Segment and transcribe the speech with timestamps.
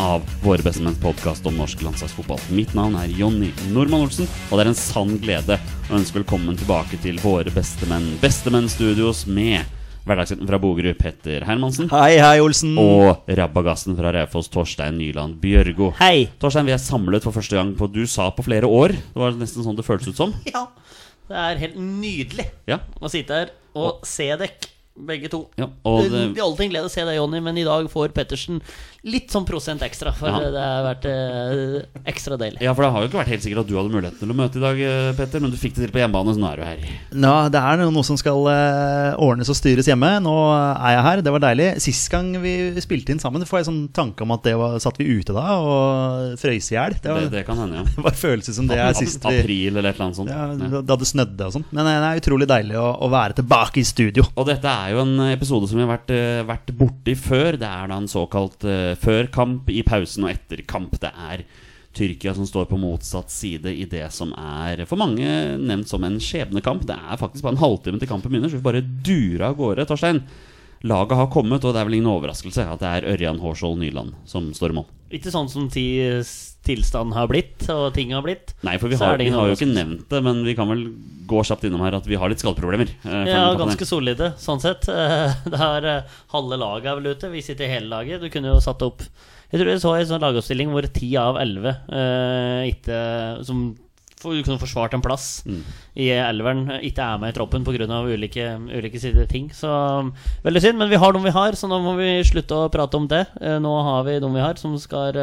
[0.00, 2.40] av Våre bestemenns podkast om norsk landslagsfotball.
[2.56, 5.58] Mitt navn er Jonny Normann Olsen, og det er en sann glede
[5.90, 9.68] å ønske velkommen tilbake til Våre bestemenn, Bestemenn Studios med
[10.08, 11.90] hverdagshelten fra Bogerud, Petter Hermansen.
[11.92, 12.72] Hei, hei, Olsen.
[12.80, 15.92] Og rabagassen fra Raufoss, Torstein Nyland Bjørgo.
[16.00, 16.30] Hei!
[16.40, 18.96] Torstein, vi er samlet for første gang på Du sa på flere år.
[18.96, 20.32] Det var nesten sånn det føltes ut som.
[20.48, 20.64] Ja,
[21.28, 24.64] det er helt nydelig Ja, å sitte her og se dekk,
[24.98, 25.46] begge to.
[25.56, 27.86] ja og Det det, er alltid en glede å se deg, Jonny, men i dag
[27.90, 28.60] får Pettersen
[29.08, 30.12] litt sånn prosent ekstra.
[30.12, 30.40] For Ja.
[30.52, 32.60] det har vært eh, ekstra deilig.
[32.60, 34.36] ja, for det har jo ikke vært helt sikkert at du hadde muligheten til å
[34.36, 36.56] møte i dag, eh, Petter, men du fikk det til på hjemmebane, så nå er
[36.60, 36.82] du her.
[37.16, 40.10] Ja, det er noe som skal eh, ordnes og styres hjemme.
[40.20, 41.70] Nå er jeg her, det var deilig.
[41.80, 45.00] Sist gang vi spilte inn sammen, får jeg sånn tanke om at det var, satt
[45.00, 46.98] vi ute da og frøys i hjel.
[47.00, 47.84] Det, Det, det kan hende, ja.
[47.96, 50.28] det var følelse som det er sist vi April eller et eller annet sånt.
[50.34, 50.82] ja, Ja.
[50.84, 51.64] Da det snødde og sånn.
[51.72, 54.26] Men eh, det er utrolig deilig å, å være tilbake i studio.
[54.36, 57.58] Og dette er jo en episode som vi har vært, eh, vært borti før.
[57.60, 60.94] Det er da en såkalt uh, før kamp, i pausen og etter kamp.
[61.00, 61.44] Det er
[61.96, 65.26] Tyrkia som står på motsatt side i det som er for mange
[65.58, 66.86] nevnt som en skjebnekamp.
[66.86, 69.88] Det er faktisk bare en halvtime til kampen begynner, så vi bare durer av gårde.
[69.90, 70.22] Torstein,
[70.86, 74.14] laget har kommet, og det er vel ingen overraskelse at det er Ørjan Hårskjold Nyland
[74.30, 74.86] som står i mål.
[75.18, 75.88] Ikke sånn som ti
[76.66, 78.52] tilstand har blitt, og ting har blitt.
[78.66, 80.84] Nei, for vi har, vi har jo ikke nevnt det, men vi kan vel
[81.30, 82.90] gå kjapt innom her at vi har litt skadeproblemer.
[83.06, 84.84] eh, Ja, ganske solide, sånn sett.
[85.52, 87.30] Det er eh, Halve laget er vel ute.
[87.32, 88.20] Vi sitter i hele laget.
[88.20, 89.02] Du kunne jo satt opp
[89.50, 92.98] Jeg tror jeg så en sånn lagoppstilling hvor ti av elleve eh, ikke
[93.46, 93.70] Som
[94.20, 95.62] du kunne forsvart en plass Mm.
[95.96, 97.86] i elveren, eh, ikke er med i troppen pga.
[98.04, 99.48] ulike, ulike sider ting.
[99.48, 100.10] Så um,
[100.44, 102.98] veldig synd, men vi har dem vi har, så nå må vi slutte å prate
[103.00, 103.22] om det.
[103.40, 105.16] Eh, Nå har vi dem vi har, som skal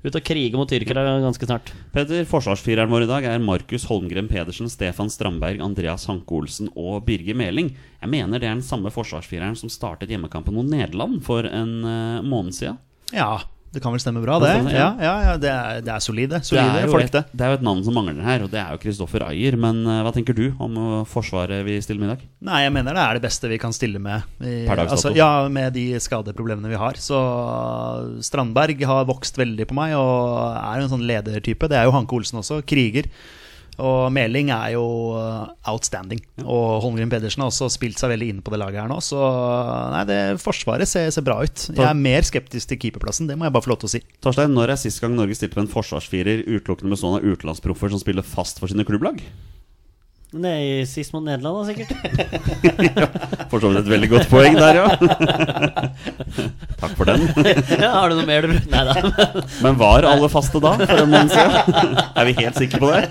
[0.00, 1.72] ut og krige mot tyrkere ganske snart.
[1.94, 7.04] Petter, forsvarsfireren vår i dag er Markus Holmgren Pedersen, Stefan Strandberg, Andreas Hanke Olsen og
[7.08, 7.74] Birger Meling.
[8.00, 12.20] Jeg mener det er den samme forsvarsfireren som startet hjemmekampen mot Nederland for en uh,
[12.24, 12.80] måned siden.
[13.12, 14.50] Ja, det kan vel stemme bra, Det.
[14.74, 15.12] Ja, ja.
[15.22, 16.40] ja, det, er, det er solide.
[16.42, 17.22] Det er, folk, et, det.
[17.30, 19.54] det er jo et navn som mangler her, og det er jo Kristoffer Ayer.
[19.60, 22.24] Men uh, hva tenker du om eh, forsvaret vi stiller med i dag?
[22.50, 24.26] Nei, jeg mener det er det beste vi kan stille med.
[24.42, 26.98] I, altså, ja, med de skadeproblemene vi har.
[26.98, 27.20] Så
[28.26, 30.18] Strandberg har vokst veldig på meg og
[30.56, 31.70] er jo en sånn ledertype.
[31.70, 32.64] Det er jo Hanke Olsen også.
[32.66, 33.06] Kriger.
[33.80, 34.84] Og Meling er jo
[35.16, 36.22] uh, outstanding.
[36.44, 39.00] Og Holmgren Pedersen har også spilt seg veldig inn på det laget her nå.
[39.04, 39.18] Så
[39.94, 41.66] nei, det Forsvaret ser, ser bra ut.
[41.72, 44.02] Jeg er mer skeptisk til keeperplassen, det må jeg bare få lov til å si.
[44.24, 48.02] Torstein, når er sist gang Norge stilte med en forsvarsfirer utelukkende bestående av utenlandsproffer som
[48.02, 49.22] spiller fast for sine klubblag?
[50.30, 51.90] Nei, sist mot Nederland, da, sikkert.
[53.50, 54.86] For så vidt et veldig godt poeng der, ja.
[56.80, 57.24] Takk for den.
[57.74, 58.94] ja, har du noe mer du Nei da.
[59.64, 60.76] Men var alle faste da?
[60.78, 61.98] For en måned siden?
[62.14, 63.02] Er vi helt sikre på det?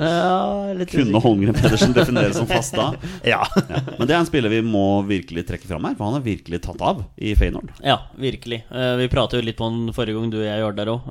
[0.00, 2.92] Ja, litt Kunne Holmgren Pedersen defineres som fast da?
[3.26, 3.40] Ja.
[3.40, 3.80] Ja.
[3.98, 6.60] Men det er en spiller vi må virkelig trekke fram her, for han har virkelig
[6.64, 7.72] tatt av i Feyenoord.
[7.84, 8.62] Ja, virkelig.
[8.70, 11.08] Eh, vi pratet jo litt på den forrige gang du og jeg gjorde der òg.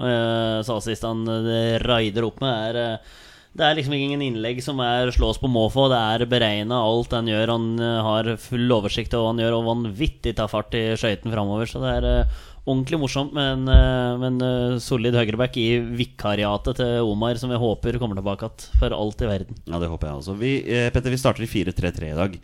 [0.68, 3.18] Sa sist han uh, raider opp med, er eh,
[3.60, 5.90] Det er liksom ingen innlegg som er slås på måfå.
[5.92, 7.52] Det er beregna alt han gjør.
[7.52, 11.34] Han eh, har full oversikt over hva han gjør, og vanvittig tar fart i skøyten
[11.34, 11.68] framover.
[11.68, 15.68] Så det er eh, ordentlig morsomt med en, eh, solid høyreback i
[16.00, 19.60] vikariatet til Omar, som jeg håper kommer tilbake igjen for alt i verden.
[19.66, 20.38] Ja, det håper jeg også.
[20.40, 20.54] Vi,
[20.96, 22.40] Petter, vi starter i 4-3-3 i dag.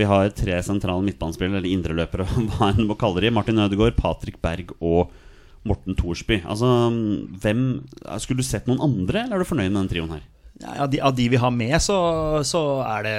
[0.00, 2.24] Vi har tre sentrale midtbanespillere, eller indreløpere,
[2.54, 3.34] hva en må kalle de.
[3.36, 5.12] Martin Ødegaard, Patrick Berg og
[5.68, 6.40] Morten Thorsby.
[6.42, 6.68] Altså,
[7.42, 7.64] hvem
[8.22, 10.28] Skulle du sett noen andre, eller er du fornøyd med den trioen her?
[10.62, 11.96] Ja, av, de, av de vi har med, så,
[12.46, 13.14] så er det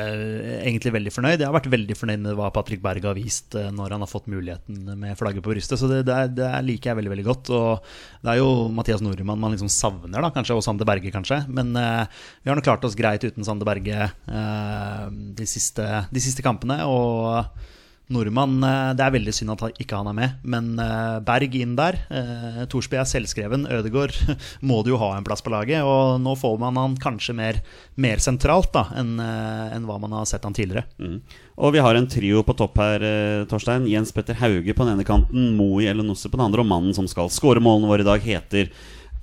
[0.62, 1.42] egentlig veldig fornøyd.
[1.42, 4.12] Jeg har vært veldig fornøyd med hva Patrick Berg har vist eh, når han har
[4.12, 5.82] fått muligheten med flagget på brystet.
[5.82, 7.52] Så det, det, det er liker jeg veldig veldig godt.
[7.58, 7.92] Og
[8.24, 11.42] det er jo Mathias Nordmann man liksom savner, da, kanskje, og Sander Berge, kanskje.
[11.52, 16.24] Men eh, vi har nå klart oss greit uten Sander Berge eh, de, siste, de
[16.24, 16.80] siste kampene.
[16.88, 17.73] Og
[18.12, 18.58] nordmann.
[18.64, 21.76] Eh, Det er veldig synd at han- ikke han er med, men eh, Berg inn
[21.76, 21.94] der.
[22.12, 23.66] Eh, Thorsby er selvskreven.
[23.70, 24.14] Ødegaard
[24.62, 25.82] må det jo ha en plass på laget.
[25.84, 27.62] Og nå får man han kanskje mer,
[27.96, 30.84] mer sentralt da enn enn hva man har sett han tidligere.
[31.00, 31.22] Mm.
[31.58, 33.00] Og vi har en trio på topp her,
[33.46, 33.88] Torstein.
[33.88, 37.08] Jens Petter Hauge på den ene kanten, Moi Elenosse på den andre, og mannen som
[37.08, 38.70] skal skåre målene våre i dag, heter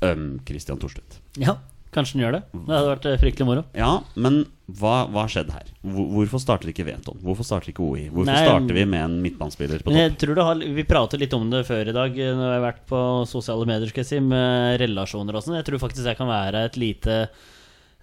[0.02, 1.18] um, Christian Thorstvedt.
[1.38, 1.56] Ja,
[1.94, 2.40] kanskje den gjør det.
[2.54, 3.66] Det hadde vært eh, fryktelig moro.
[3.76, 4.42] Ja, men
[4.78, 5.70] hva, har skjedde her?
[5.82, 7.20] Hvorfor starter ikke Veton?
[7.24, 8.08] Hvorfor starter ikke OI?
[8.12, 9.98] Hvorfor Nei, starter vi med en midtbanespiller på topp?
[9.98, 12.58] jeg tror det har, Vi pratet litt om det før i dag eh, når jeg
[12.58, 13.00] har vært på
[13.30, 15.58] sosiale medier skal jeg si, med relasjoner og sånn.
[15.60, 17.16] Jeg tror faktisk det kan være et lite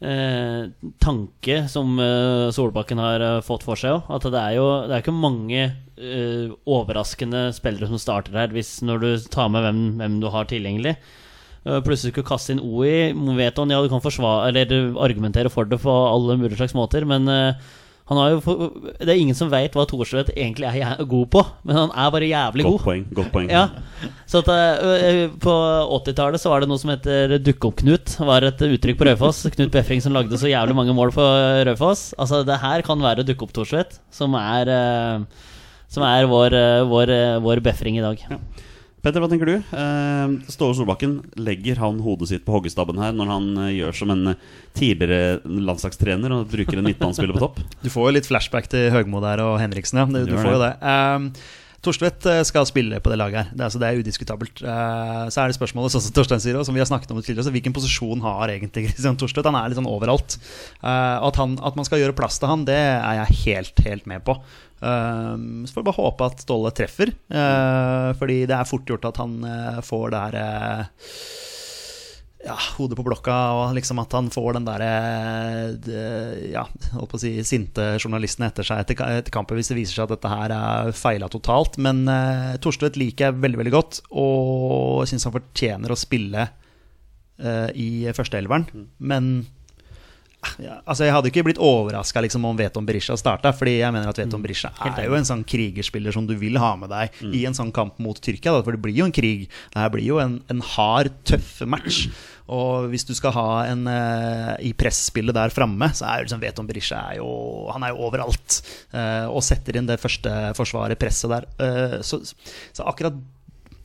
[0.02, 0.64] eh,
[1.04, 4.10] tanke som eh, Solbakken har eh, fått for seg òg.
[4.18, 8.80] At det er jo det er ikke mange eh, overraskende spillere som starter her, hvis
[8.86, 10.98] når du tar med hvem, hvem du har tilgjengelig.
[11.66, 13.14] Eh, Plutselig skulle kaste inn OI.
[13.38, 17.28] Veton, ja, du kan forsvare Eller argumentere for det på alle mulige slags måter, men
[17.28, 17.54] eh,
[18.08, 18.40] han har jo
[19.02, 22.30] Det er ingen som veit hva Thorstvedt egentlig er god på, men han er bare
[22.30, 22.86] jævlig Godt god.
[22.86, 23.02] poeng.
[23.18, 23.66] godt poeng Ja,
[24.26, 25.56] så at eh, På
[26.06, 28.16] 80-tallet var det noe som heter 'dukke opp Knut'.
[28.30, 29.44] Var et uttrykk på Raufoss.
[29.52, 32.14] Knut Befring som lagde så jævlig mange mål for Raufoss.
[32.18, 35.28] Altså Det her kan være 'dukke opp Thorstvedt', som er
[35.90, 37.12] Som er vår, eh, vår,
[37.44, 38.24] vår Befring i dag.
[39.06, 39.54] Petter, hva tenker du?
[39.78, 44.12] Eh, Ståle Solbakken, legger han hodet sitt på hoggestabben her når han eh, gjør som
[44.16, 44.42] en eh,
[44.76, 47.62] tidligere landslagstrener og bruker en midtbanespiller på topp?
[47.86, 50.10] Du får jo litt flashback til Høgmo der og Henriksen, ja.
[50.10, 50.74] Du, du får jo det.
[50.82, 51.32] Um,
[51.86, 53.50] Torstvedt skal spille på det laget her.
[53.54, 54.60] Det, er- altså, det er udiskutabelt.
[54.66, 57.46] Så er det spørsmålet, sånn som Torstein sier, også, som vi har snakket om tidligere,
[57.46, 59.48] så hvilken posisjon har egentlig Christian Torstvedt?
[59.48, 60.36] Han er litt sånn overalt.
[60.82, 64.26] At, han, at man skal gjøre plass til han, det er jeg helt, helt med
[64.28, 64.36] på.
[64.78, 69.08] Um, så får vi bare håpe at Ståle treffer, eh, fordi det er fort gjort
[69.10, 71.08] at han eh, får det her eh,
[72.46, 74.92] ja, hodet på blokka, og liksom at han får den derre
[76.52, 76.64] Ja,
[76.94, 80.06] holdt på å si sinte journalisten etter seg etter, etter kampen hvis det viser seg
[80.06, 81.80] at dette her er feila totalt.
[81.82, 86.48] Men uh, Torstvedt liker jeg veldig, veldig godt, og syns han fortjener å spille
[87.42, 88.70] eh, i førsteelveren.
[88.98, 89.32] Men
[90.62, 94.10] ja, altså Jeg hadde ikke blitt overraska liksom, om Veton Berisha starta, fordi jeg mener
[94.12, 97.44] at Veton Berisha er jo en sånn krigerspiller som du vil ha med deg i
[97.50, 98.56] en sånn kamp mot Tyrkia.
[98.56, 99.48] Da, for det blir jo en krig.
[99.74, 102.08] Det her blir jo en, en hard, tøff match.
[102.48, 106.44] Og hvis du skal ha en uh, i presspillet der framme, så er jo liksom
[106.44, 107.30] Veton Berisha er jo,
[107.74, 108.62] han er jo overalt.
[108.94, 111.50] Uh, og setter inn det første forsvaret, presset der.
[111.60, 113.20] Uh, så, så akkurat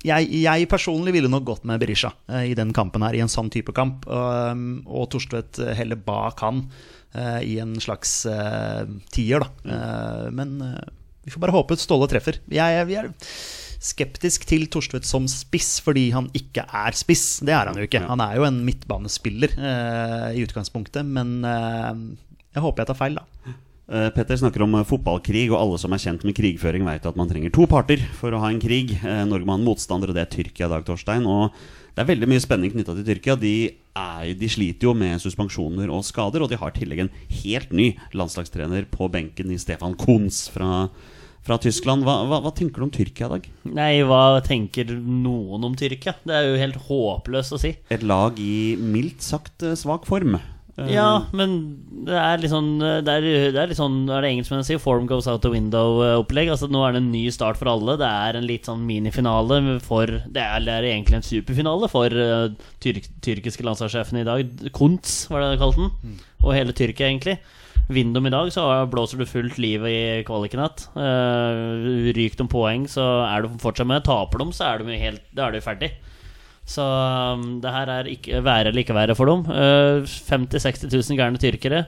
[0.06, 3.30] jeg, jeg personlig ville nok gått med Berisha eh, i den kampen her, i en
[3.32, 4.06] sånn type kamp.
[4.10, 6.64] Um, og Torstvedt eh, heller bak han
[7.14, 8.82] eh, i en slags eh,
[9.14, 9.74] tier, da.
[9.76, 10.78] Eh, men eh,
[11.22, 12.40] vi får bare håpe Ståle treffer.
[12.50, 13.12] Jeg, jeg er
[13.82, 17.40] skeptisk til Torstvedt som spiss fordi han ikke er spiss.
[17.46, 18.02] Det er han jo ikke.
[18.10, 19.54] Han er jo en midtbanespiller
[20.34, 23.54] i utgangspunktet, men jeg håper jeg tar feil, da.
[23.92, 27.18] Eh, Petter snakker om eh, fotballkrig, og alle som er kjent med krigføring, vet at
[27.18, 28.94] man trenger to parter for å ha en krig.
[28.96, 31.26] Eh, Norge må ha en motstander, og det er Tyrkia i dag, Torstein.
[31.28, 31.52] Og
[31.92, 33.36] det er veldig mye spenning knytta til Tyrkia.
[33.36, 33.56] De,
[33.92, 37.12] er, de sliter jo med suspensjoner og skader, og de har i tillegg en
[37.42, 40.86] helt ny landslagstrener på benken i Stefan Kunz fra,
[41.44, 42.08] fra Tyskland.
[42.08, 43.50] Hva, hva, hva tenker du om Tyrkia i dag?
[43.76, 46.16] Nei, hva tenker noen om Tyrkia?
[46.24, 47.76] Det er jo helt håpløst å si.
[47.92, 50.40] Et lag i mildt sagt svak form.
[50.78, 51.54] Eh, Ja, men
[52.06, 54.80] det er litt sånn Det er, det er litt sånn er det engelskmennene sier?
[54.82, 56.48] Form goes out the window-opplegg.
[56.54, 57.98] Altså Nå er det en ny start for alle.
[58.00, 62.08] Det er en litt sånn minifinale for Det er, det er egentlig en superfinale for
[62.16, 62.48] uh,
[62.82, 64.54] tyrk, tyrkiske landslagssjefen i dag.
[64.72, 66.16] Kuntz, var det de kalte den.
[66.42, 67.36] Og hele Tyrkia, egentlig.
[67.92, 70.86] Vinner de i dag, så blåser du fullt livet i kvaliken igjen.
[70.96, 74.04] Uh, ryker de poeng, så er du fortsatt med.
[74.06, 75.92] Taper de, så er du helt Da er du ferdig.
[76.72, 79.44] Så um, det her er ikke være eller ikke være for dem.
[79.48, 81.84] Uh, 50 000-60 000 gærne tyrkere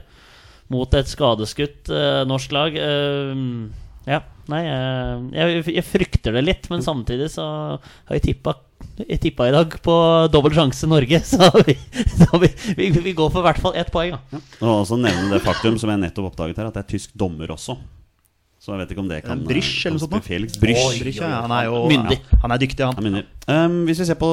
[0.73, 2.77] mot et skadeskutt uh, norsk lag.
[2.77, 3.65] Uh,
[4.05, 7.47] ja, nei, uh, jeg, jeg frykter det litt, men samtidig så
[7.81, 8.59] har jeg tippa
[8.95, 9.93] jeg tippa i dag på
[10.31, 11.75] dobbel sjanse Norge, så vi,
[12.05, 14.15] så vi, vi, vi går for i hvert fall ett poeng.
[14.15, 14.41] Ja.
[14.61, 17.51] Og også nevne det faktum som jeg nettopp oppdaget her, at det er tysk dommer
[17.55, 17.77] også.
[18.65, 20.25] Så jeg vet ikke om det kan Brysj eller noe sånt?
[20.25, 21.01] Felix Brysj.
[21.03, 22.17] Brysj ja, han er jo Myndig.
[22.17, 22.95] Ja, han er dyktig, han.
[22.97, 23.27] Han vinner.
[23.45, 24.29] Um, hvis vi ser på,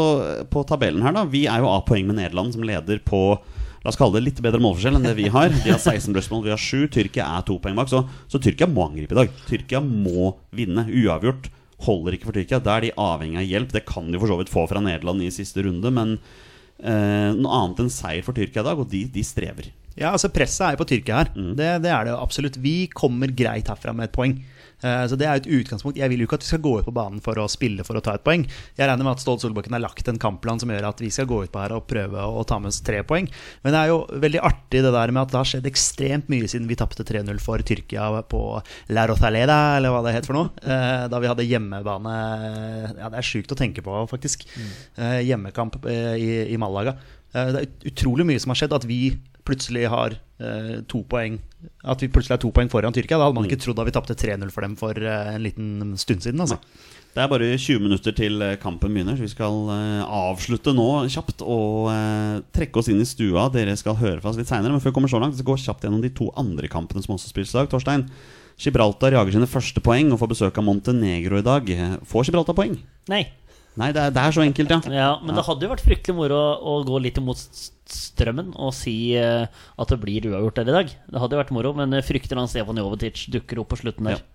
[0.48, 1.26] på tabellen her, da.
[1.28, 3.20] Vi er jo av poeng med Nederland, som leder på
[3.82, 5.50] La oss kalle det litt bedre målforskjell enn det vi har.
[5.50, 6.86] De har 16 brystmål, vi har 7.
[6.94, 7.90] Tyrkia er to poeng bak.
[7.90, 9.32] Så, så Tyrkia må angripe i dag.
[9.48, 10.86] Tyrkia må vinne.
[10.86, 11.48] Uavgjort
[11.82, 12.62] holder ikke for Tyrkia.
[12.62, 13.74] Da er de avhengig av hjelp.
[13.74, 16.14] Det kan de for så vidt få fra Nederland i siste runde, men
[16.78, 19.72] eh, noe annet enn seier for Tyrkia i dag, og de, de strever.
[19.98, 21.30] Ja, altså Presset er jo på Tyrkia her.
[21.36, 22.56] Det, det er det absolutt.
[22.62, 24.38] Vi kommer greit herfra med et poeng.
[24.82, 25.98] Eh, Så det er et utgangspunkt.
[26.00, 27.94] Jeg vil jo ikke at vi skal gå ut på banen for å spille for
[27.94, 28.46] å ta et poeng.
[28.78, 31.28] Jeg regner med at Ståle Solbakken har lagt en kampplan som gjør at vi skal
[31.30, 33.28] gå ut på her og prøve å ta med oss tre poeng.
[33.62, 36.48] Men det er jo veldig artig det der med at det har skjedd ekstremt mye
[36.50, 38.42] siden vi tapte 3-0 for Tyrkia på
[38.96, 40.50] La Rotaleda, eller hva det het for noe.
[40.64, 42.16] eh, Da vi hadde hjemmebane
[42.98, 44.46] Ja, det er sjukt å tenke på, faktisk.
[44.96, 46.96] Eh, Hjemmekamp i, i Malaga.
[47.32, 48.74] Det er utrolig mye som har skjedd.
[48.76, 48.98] At vi
[49.46, 51.40] plutselig har eh, to poeng
[51.86, 53.18] At vi plutselig er to poeng foran Tyrkia.
[53.18, 55.94] Da hadde man ikke trodd da vi tapte 3-0 for dem for eh, en liten
[56.00, 56.42] stund siden.
[56.42, 56.58] Altså.
[57.12, 60.86] Det er bare 20 minutter til eh, kampen begynner, så vi skal eh, avslutte nå
[61.12, 63.50] kjapt og eh, trekke oss inn i stua.
[63.52, 65.60] Dere skal høre fra oss litt seinere, men før vi kommer så langt, så går
[65.60, 67.68] vi kjapt gjennom de to andre kampene som også spilles i dag.
[67.68, 68.06] Torstein,
[68.62, 71.68] Gibraltar jager sine første poeng og får besøk av Montenegro i dag.
[72.08, 72.78] Får Gibraltar poeng?
[73.12, 73.26] Nei.
[73.80, 74.80] Nei, det er, det er så enkelt, ja.
[74.92, 77.40] Ja, men det hadde jo vært fryktelig moro å, å gå litt imot
[77.92, 80.92] strømmen og si uh, at det blir uavgjort der i dag.
[81.08, 84.20] Det hadde jo vært moro, men frykter han Stefan Jovetic dukker opp på slutten der.
[84.20, 84.31] Ja.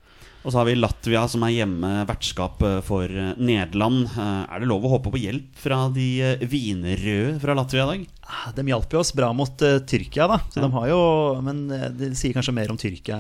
[0.48, 4.06] Og så har vi Latvia, som er hjemme vertskap eh, for eh, Nederland.
[4.08, 6.06] Eh, Er det lov å håpe på hjelp fra de
[6.48, 8.06] wienerrøde fra Latvia i dag?
[8.24, 10.38] Ah, De hjalp jo oss bra mot uh, Tyrkia, da.
[10.54, 11.00] Så de har jo,
[11.44, 11.60] men
[12.00, 13.18] det sier kanskje mer om Tyrkia.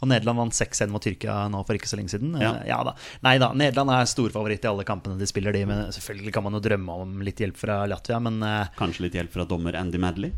[0.00, 2.32] Og Nederland vant 6-1 mot Tyrkia nå for ikke så lenge siden.
[2.40, 2.54] Ja.
[2.68, 2.96] Ja da.
[3.28, 5.66] Nei da, Nederland er storfavoritt i alle kampene de spiller, de.
[5.68, 8.22] Men selvfølgelig kan man jo drømme om litt hjelp fra Latvia.
[8.24, 10.32] Men uh, Kanskje litt hjelp fra dommer Andy Madley?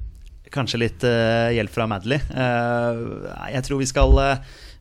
[0.55, 2.21] kanskje litt uh, hjelp fra Madley.
[2.31, 4.13] Jeg tror vi skal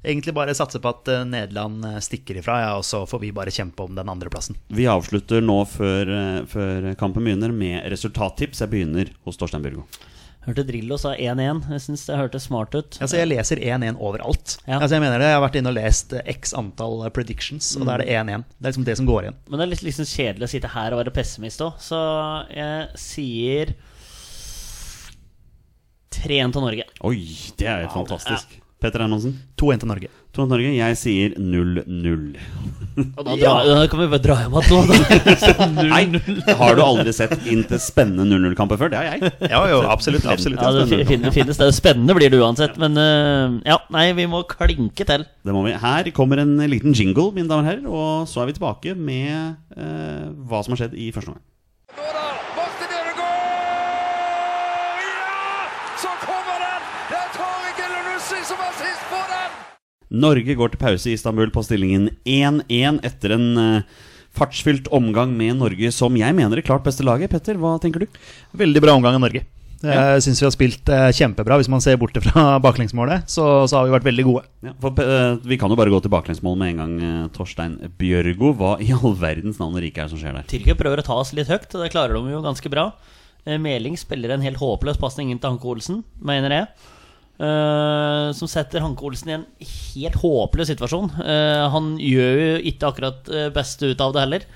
[0.03, 3.33] egentlig bare satse på at eh, Nederland eh, stikker ifra, ja, og så får vi
[3.35, 4.57] bare kjempe om den andreplassen.
[4.67, 8.63] Vi avslutter nå før, eh, før kampen begynner med resultattips.
[8.63, 9.87] Jeg begynner hos Torstein Bjørgo.
[10.43, 11.61] Hørte Drillo sa 1-1.
[11.71, 12.97] Jeg syns det hørtes smart ut.
[12.99, 14.57] Altså, jeg leser 1-1 overalt.
[14.65, 14.81] Ja.
[14.81, 17.95] Altså, jeg mener det, jeg har vært inne og lest x antall predictions, og da
[17.95, 18.43] er det 1-1.
[18.57, 19.37] Det er liksom det som går igjen.
[19.47, 22.01] Men det er litt liksom kjedelig å sitte her og være pessimist òg, så
[22.51, 23.71] jeg sier
[26.19, 26.89] 3-1 til Norge.
[27.07, 27.21] Oi,
[27.59, 28.59] det er jo fantastisk.
[28.83, 30.07] Petter Hermansen, 2-1 til Norge.
[30.35, 30.69] Trond Norge.
[30.75, 32.35] Jeg sier 0-0.
[32.93, 34.95] Da, da kan vi bare dra hjem igjen nå, da.
[35.93, 36.03] Nei,
[36.59, 38.89] har du aldri sett inn til spennende 0-0-kamper før?
[38.93, 39.19] Det har jeg.
[39.49, 40.25] Ja, jo, absolutt.
[40.29, 40.59] absolutt.
[40.61, 41.69] Ja, det fi- finnes, finnes det.
[41.77, 42.75] Spennende blir det uansett.
[42.81, 45.21] Men eh, ja, nei, vi må klinke til.
[45.47, 45.71] Det må vi.
[45.79, 49.31] Her kommer en liten jingle, mine damer og herrer, og så er vi tilbake med
[49.79, 51.45] eh, hva som har skjedd i første omgang.
[51.93, 52.25] Nå da,
[52.57, 54.99] Martin Ødegaard!
[55.07, 55.23] Ja!
[56.03, 56.81] Så kommer den!
[57.11, 59.51] Det er Tariq Elunussi som er sist på den!
[60.13, 64.03] Norge går til pause i Istanbul på stillingen 1-1 etter en uh,
[64.37, 67.33] fartsfylt omgang med Norge som jeg mener er klart beste laget.
[67.33, 68.21] Petter, hva tenker du?
[68.57, 69.43] Veldig bra omgang av Norge.
[69.83, 71.57] Jeg syns vi har spilt eh, kjempebra.
[71.59, 74.43] Hvis man ser bort fra baklengsmålet, så, så har vi vært veldig gode.
[74.63, 76.93] Ja, for, eh, vi kan jo bare gå til baklengsmål med en gang.
[77.03, 80.47] eh, Torstein Bjørgo, hva i all verdens navn og rike er det som skjer der?
[80.47, 82.87] Tyrkia prøver å ta oss litt høyt, og det klarer de jo ganske bra.
[83.43, 86.71] Eh, Meling spiller en helt håpløs pasning inn til Hanke Olsen, mener jeg.
[87.33, 91.09] Eh, som setter Hanke Olsen i en helt håpløs situasjon.
[91.17, 94.47] Uh, han gjør jo ikke akkurat best beste ut av det heller.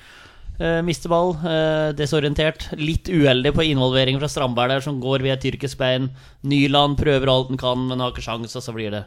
[0.57, 2.71] Uh, mister ball, eh, desorientert.
[2.81, 6.09] Litt uheldig på involvering fra Strandberg der, som går via tyrkisk bein.
[6.41, 9.03] Nyland prøver alt han kan, men har ikke sjans, og så blir det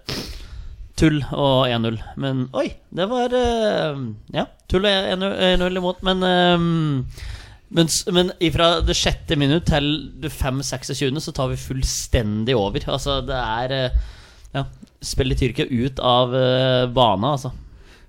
[1.01, 1.99] tull og 1-0.
[2.23, 4.01] Men oi, det var eh,
[4.37, 6.69] Ja, tull og 1-0 imot, men eh,
[7.71, 9.89] men, men fra det sjette minutt til
[10.23, 12.85] det 5-26 så tar vi fullstendig over.
[12.91, 13.99] Altså, det er eh,
[14.57, 14.65] Ja,
[15.07, 17.53] spiller Tyrkia ut av uh, bana, altså.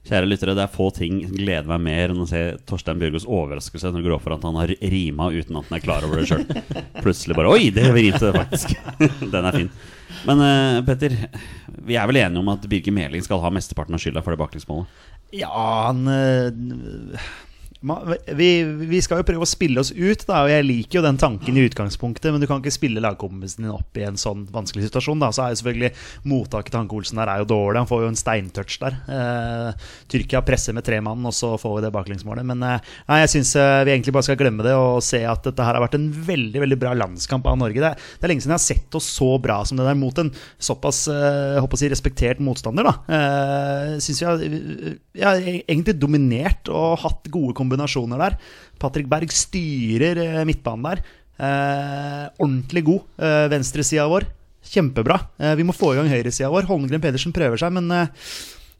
[0.01, 3.27] Kjære lyttere, det er få ting som gleder meg mer enn å se Torstein Bjørgos
[3.29, 6.07] overraskelse når det går opp for at han har rima uten at han er klar
[6.07, 6.41] over det sjøl.
[6.97, 8.73] Plutselig bare Oi, det rimte faktisk!
[9.35, 9.69] Den er fin.
[10.25, 11.13] Men uh, Petter,
[11.85, 14.41] vi er vel enige om at Birger Meling skal ha mesteparten av skylda for det
[14.41, 14.89] baklengsmålet?
[15.37, 15.53] Ja,
[15.85, 17.21] han eh, ma-
[17.81, 18.49] vi,
[18.91, 21.55] vi skal jo prøve å spille oss ut, da, og jeg liker jo den tanken
[21.57, 25.21] i utgangspunktet, men du kan ikke spille lagkompisen din opp i en sånn vanskelig situasjon.
[25.23, 25.31] Da.
[25.33, 25.89] Så er jo selvfølgelig
[26.29, 28.99] mottaket til Hanke Olsen der er jo dårlig, han får jo en steintouch der.
[29.09, 32.45] Eh, Tyrkia presser med tre mann, og så får vi det baklengsmålet.
[32.51, 35.65] Men eh, jeg syns eh, vi egentlig bare skal glemme det og se at dette
[35.65, 37.81] her har vært en veldig veldig bra landskamp av Norge.
[37.81, 40.21] Det, det er lenge siden jeg har sett oss så bra som det der mot
[40.21, 40.29] en
[40.61, 42.85] såpass eh, håper å si, respektert motstander.
[42.85, 44.45] da eh, Syns vi har,
[45.17, 48.37] vi har egentlig dominert og hatt gode kombinasjoner der.
[48.81, 51.03] Patrick Berg styrer eh, midtbanen der.
[51.41, 53.05] Eh, ordentlig god.
[53.17, 54.25] Eh, Venstresida vår,
[54.71, 55.19] kjempebra.
[55.39, 56.67] Eh, vi må få i gang høyresida vår.
[56.69, 58.11] Holmgren Pedersen prøver seg, men eh,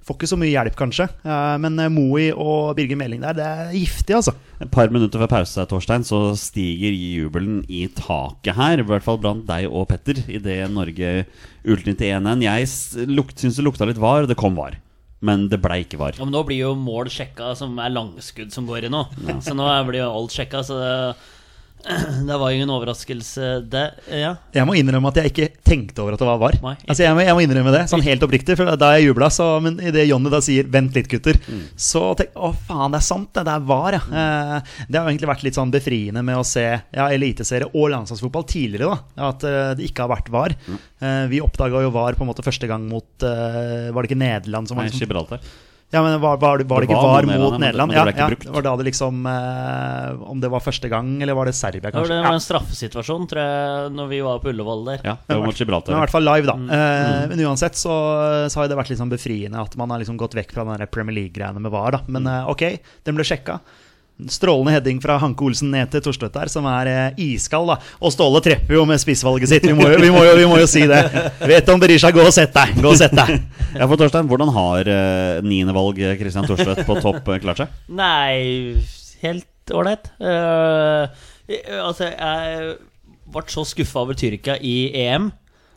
[0.05, 1.07] får ikke så mye hjelp, kanskje.
[1.25, 4.35] Eh, men Moey og Birger Meling der, det er giftig, altså.
[4.61, 8.81] Et par minutter før pause Torstein, så stiger jubelen i taket her.
[8.81, 11.23] I hvert fall blant deg og Petter idet Norge
[11.65, 12.45] utnytter 1-1.
[12.45, 14.77] Jeg syns det lukta litt var, det kom var.
[15.21, 16.15] Men det blei ikke var.
[16.17, 19.03] Ja, men nå blir jo mål sjekka som er langskudd som går i nå.
[19.45, 20.63] Så nå blir jo alt sjekka.
[20.65, 20.79] Så
[22.27, 23.83] det, var jo ingen overraskelse, det.
[24.21, 24.35] Ja.
[24.55, 26.57] Jeg må innrømme at jeg ikke tenkte over at det var VAR.
[26.63, 26.73] Nei.
[26.85, 28.57] Altså jeg, må, jeg må innrømme det, sånn helt oppriktig.
[28.59, 31.39] For da jeg jubla, så Men idet Jonny da sier 'vent litt, gutter',
[31.75, 33.45] så tenk Å, faen, det er sant, det.
[33.47, 34.03] Det er VAR, ja.
[34.11, 34.69] Mm.
[34.87, 38.45] det har jo egentlig vært litt sånn befriende med å se ja, eliteserie og landslagsfotball
[38.49, 39.27] tidligere, da.
[39.31, 40.55] At eh, det ikke har vært VAR.
[40.67, 40.79] Mm.
[41.31, 44.69] vi oppdaga jo VAR på en måte første gang mot eh, Var det ikke Nederland
[44.69, 45.41] som var Nei, Gibraltar.
[45.41, 45.69] Gibraltar.
[45.91, 48.15] Ja, men var, var, var det Det ikke var VAR mot Nederland, men det- men
[48.15, 51.33] det Ja, ja, det var da det liksom eh, Om det var første gang, eller
[51.35, 52.07] var det Serbia, kanskje?
[52.07, 55.01] det var en straffesituasjon, tror jeg, når vi var på Ullevål der.
[55.03, 56.53] Ja, det var mot Men i hvert fall live, da.
[56.55, 56.69] Mm.
[56.71, 60.17] Eh, men uansett så, så har det vært litt sånn befriende at man har liksom
[60.17, 61.91] gått vekk fra den der Premier League-greiene med VAR.
[61.91, 62.47] da Men mm.
[62.47, 62.63] ok,
[63.03, 63.59] den ble sjekka.
[64.29, 67.71] Strålende heading fra Hanke Olsen ned til Torstvedt der, som er eh, iskald.
[67.71, 70.47] da Og Ståle trepper jo med spissvalget sitt, vi må jo, vi må jo, vi
[70.49, 71.01] må jo si det.
[71.51, 72.75] Vet om Berisha, gå og sett deg!
[72.81, 73.37] Gå og sett deg!
[73.71, 77.75] Ja, for Torstein, hvordan har eh, niendevalg Christian Torstvedt på topp eh, klart seg?
[77.95, 78.77] Nei,
[79.23, 80.11] helt ålreit.
[80.19, 81.07] Uh,
[81.79, 82.73] altså, jeg
[83.31, 84.75] ble så skuffa over Tyrkia i
[85.05, 85.31] EM.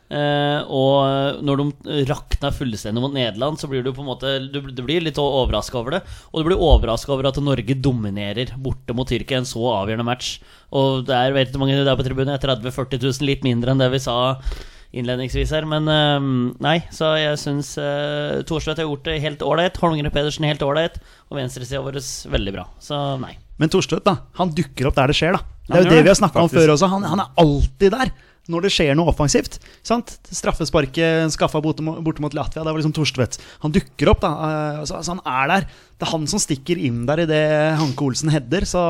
[0.09, 4.59] Eh, og når de rakna fullstendig mot Nederland, så blir du på en måte Du,
[4.61, 6.03] du blir litt overraska over det.
[6.31, 10.37] Og du blir overraska over at Norge dominerer borte mot Tyrkia en så avgjørende match.
[10.75, 12.37] Og det er vet du mange det er på tribunen?
[12.37, 14.17] 30 000-40 000, litt mindre enn det vi sa
[14.95, 15.67] innledningsvis her.
[15.69, 16.29] Men eh,
[16.63, 19.79] nei, så jeg syns uh, Thorstvedt har gjort det helt ålreit.
[19.81, 20.99] Holmgren Pedersen helt ålreit.
[21.29, 21.99] Og venstresida vår
[22.31, 22.69] veldig bra.
[22.83, 23.35] Så nei.
[23.59, 24.17] Men Thorstvedt da.
[24.39, 25.43] Han dukker opp der det skjer, da.
[25.65, 26.89] Det er jo det det, vi har snakka om før også.
[26.91, 28.11] Han, han er alltid der
[28.51, 29.57] når det skjer noe offensivt.
[29.85, 30.15] Sant?
[30.29, 33.39] Straffesparket skaffa borte mot, Latvia, det var liksom Torstvedt.
[33.65, 34.31] Han dukker opp, da.
[34.49, 35.67] eh, Så, så han er der.
[35.95, 37.43] Det er han som stikker inn der idet
[37.79, 38.81] Hanke Olsen header, så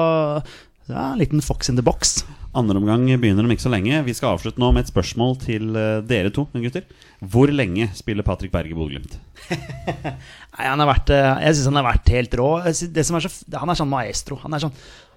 [0.86, 2.20] ja, en liten fox in the box.
[2.56, 4.04] Andre omgang begynner om ikke så lenge.
[4.06, 6.86] Vi skal avslutte nå med et spørsmål til eh, dere to, gutter.
[7.26, 9.18] Hvor lenge spiller Patrick Berge Bodø-Glimt?
[10.56, 12.46] Eh, jeg syns han har vært helt rå.
[12.64, 14.38] Det som er så, han er sånn maestro.
[14.46, 14.72] Han er, sånn,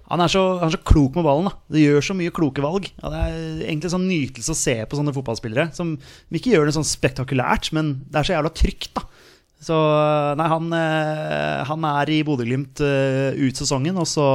[0.09, 1.49] han, er så, han er så klok med ballen.
[1.49, 2.87] da Det gjør så mye kloke valg.
[2.97, 3.35] Ja, det er
[3.67, 5.69] egentlig sånn nytelse å se på sånne fotballspillere.
[5.77, 5.97] Som
[6.33, 8.89] ikke gjør det sånn spektakulært, men det er så jævla trygt.
[8.97, 9.05] da
[9.69, 9.77] Så
[10.39, 14.29] nei, han, eh, han er i Bodø-Glimt eh, ut sesongen, og så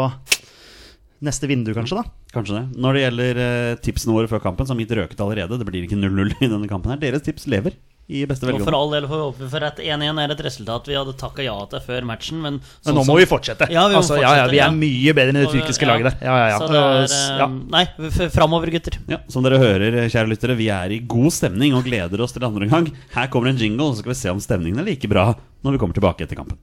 [1.25, 2.31] neste vindu, kanskje, da.
[2.35, 2.65] Kanskje det.
[2.83, 5.59] Når det gjelder eh, tipsene våre før kampen, har mitt røket allerede.
[5.59, 7.03] Det blir ikke 0-0 i denne kampen her.
[7.03, 7.75] Deres tips lever
[8.09, 10.89] i beste Og for all del får vi håpe for at 1-1 er et resultat
[10.91, 13.71] vi hadde takka ja til før matchen, men Men sånn nå som- må vi fortsette.
[13.73, 16.17] Ja, vi må altså, ja, ja, vi er mye bedre enn det tyrkiske laget der.
[16.27, 16.59] Ja, ja, ja.
[16.69, 17.49] Er, eh.
[17.73, 17.85] Nei,
[18.29, 18.99] framover, gutter.
[19.09, 22.45] Ja, Som dere hører, kjære lyttere, vi er i god stemning og gleder oss til
[22.45, 22.93] andre gang.
[23.15, 25.79] Her kommer en jingle, så skal vi se om stemningen er like bra når vi
[25.79, 26.59] kommer tilbake etter kampen.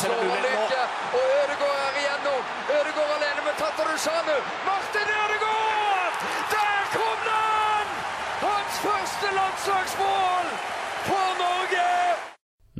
[0.00, 2.42] Lykke, og Ødegaard er igjennom.
[2.78, 4.36] Ødegaard alene med Tatarusanu.
[4.68, 6.14] Martin Ødegaard!
[6.54, 7.86] Der kom den!
[8.44, 10.46] Hans første landslagsmål
[11.08, 11.88] for Norge!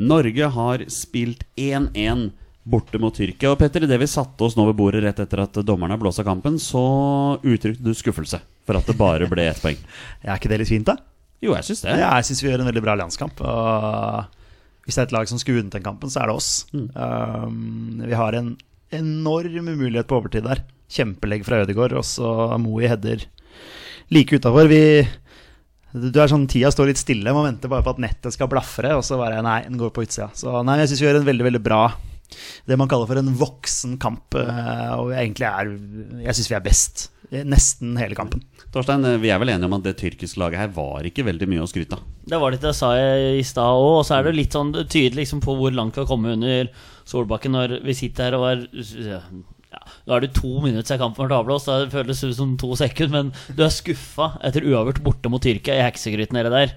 [0.01, 2.31] Norge har spilt 1-1
[2.71, 3.53] borte mot Tyrkia.
[3.53, 6.31] Og Petter, idet vi satte oss nå ved bordet rett etter at dommerne blåste av
[6.31, 6.83] kampen, så
[7.41, 9.79] uttrykte du skuffelse for at det bare ble ett poeng.
[10.25, 10.97] Er ikke det litt fint, da?
[11.41, 11.97] Jo, jeg syns det.
[12.01, 13.41] Ja, jeg syns vi gjør en veldig bra landskamp.
[13.41, 16.51] Og hvis det er et lag som skulle vunnet den kampen, så er det oss.
[16.73, 18.53] Um, vi har en
[18.93, 20.65] enorm mulighet på overtid der.
[20.91, 23.25] Kjempelegg fra Ødegaard, og så Moe header
[24.13, 24.69] like utafor.
[24.69, 24.83] Vi
[25.93, 28.93] du er sånn, Tida står litt stille, man venter bare på at nettet skal blafre,
[28.99, 30.31] og så bare Nei, den går på utsida.
[30.39, 31.83] Så nei, jeg syns vi gjør en veldig, veldig bra
[32.69, 34.35] det man kaller for en voksen kamp.
[34.39, 35.73] eh, Og egentlig er
[36.27, 38.43] Jeg syns vi er best nesten hele kampen.
[38.75, 41.63] Torstein, vi er vel enige om at det tyrkiske laget her var ikke veldig mye
[41.63, 42.03] å skryte av.
[42.27, 45.23] Det var det jeg sa i stad òg, og så er det litt sånn tydelig
[45.25, 46.71] liksom, på hvor langt vi har kommet under
[47.07, 48.65] Solbakken når vi sitter her og er
[49.71, 52.73] ja, Nå er det to minutter siden kampen var avblåst, det føles ut som to
[52.79, 56.73] sekunder, men du er skuffa etter uavgjort borte mot Tyrkia i heksegryten nede der.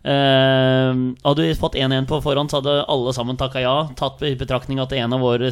[0.00, 3.74] Eh, hadde vi fått 1-1 på forhånd, så hadde alle sammen takka ja.
[3.98, 5.50] Tatt i betraktning at en av våre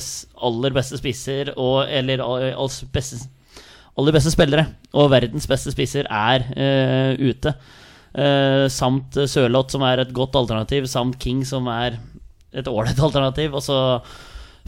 [0.48, 3.20] aller beste spisser, og, eller all- beste,
[3.98, 4.64] aller beste spillere,
[4.96, 7.52] og verdens beste spisser, er eh, ute.
[8.16, 11.98] Eh, samt Sørloth, som er et godt alternativ, samt King, som er
[12.56, 13.52] et ålreit alternativ.
[13.58, 13.78] Og så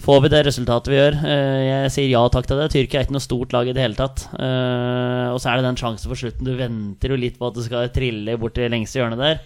[0.01, 1.17] får vi det resultatet vi gjør.
[1.29, 2.69] Eh, jeg sier ja takk til det.
[2.73, 4.27] Tyrkia er ikke noe stort lag i det hele tatt.
[4.33, 6.49] Eh, og så er det den sjansen på slutten.
[6.49, 9.43] Du venter jo litt på at det skal trille bort til lengste hjørnet der.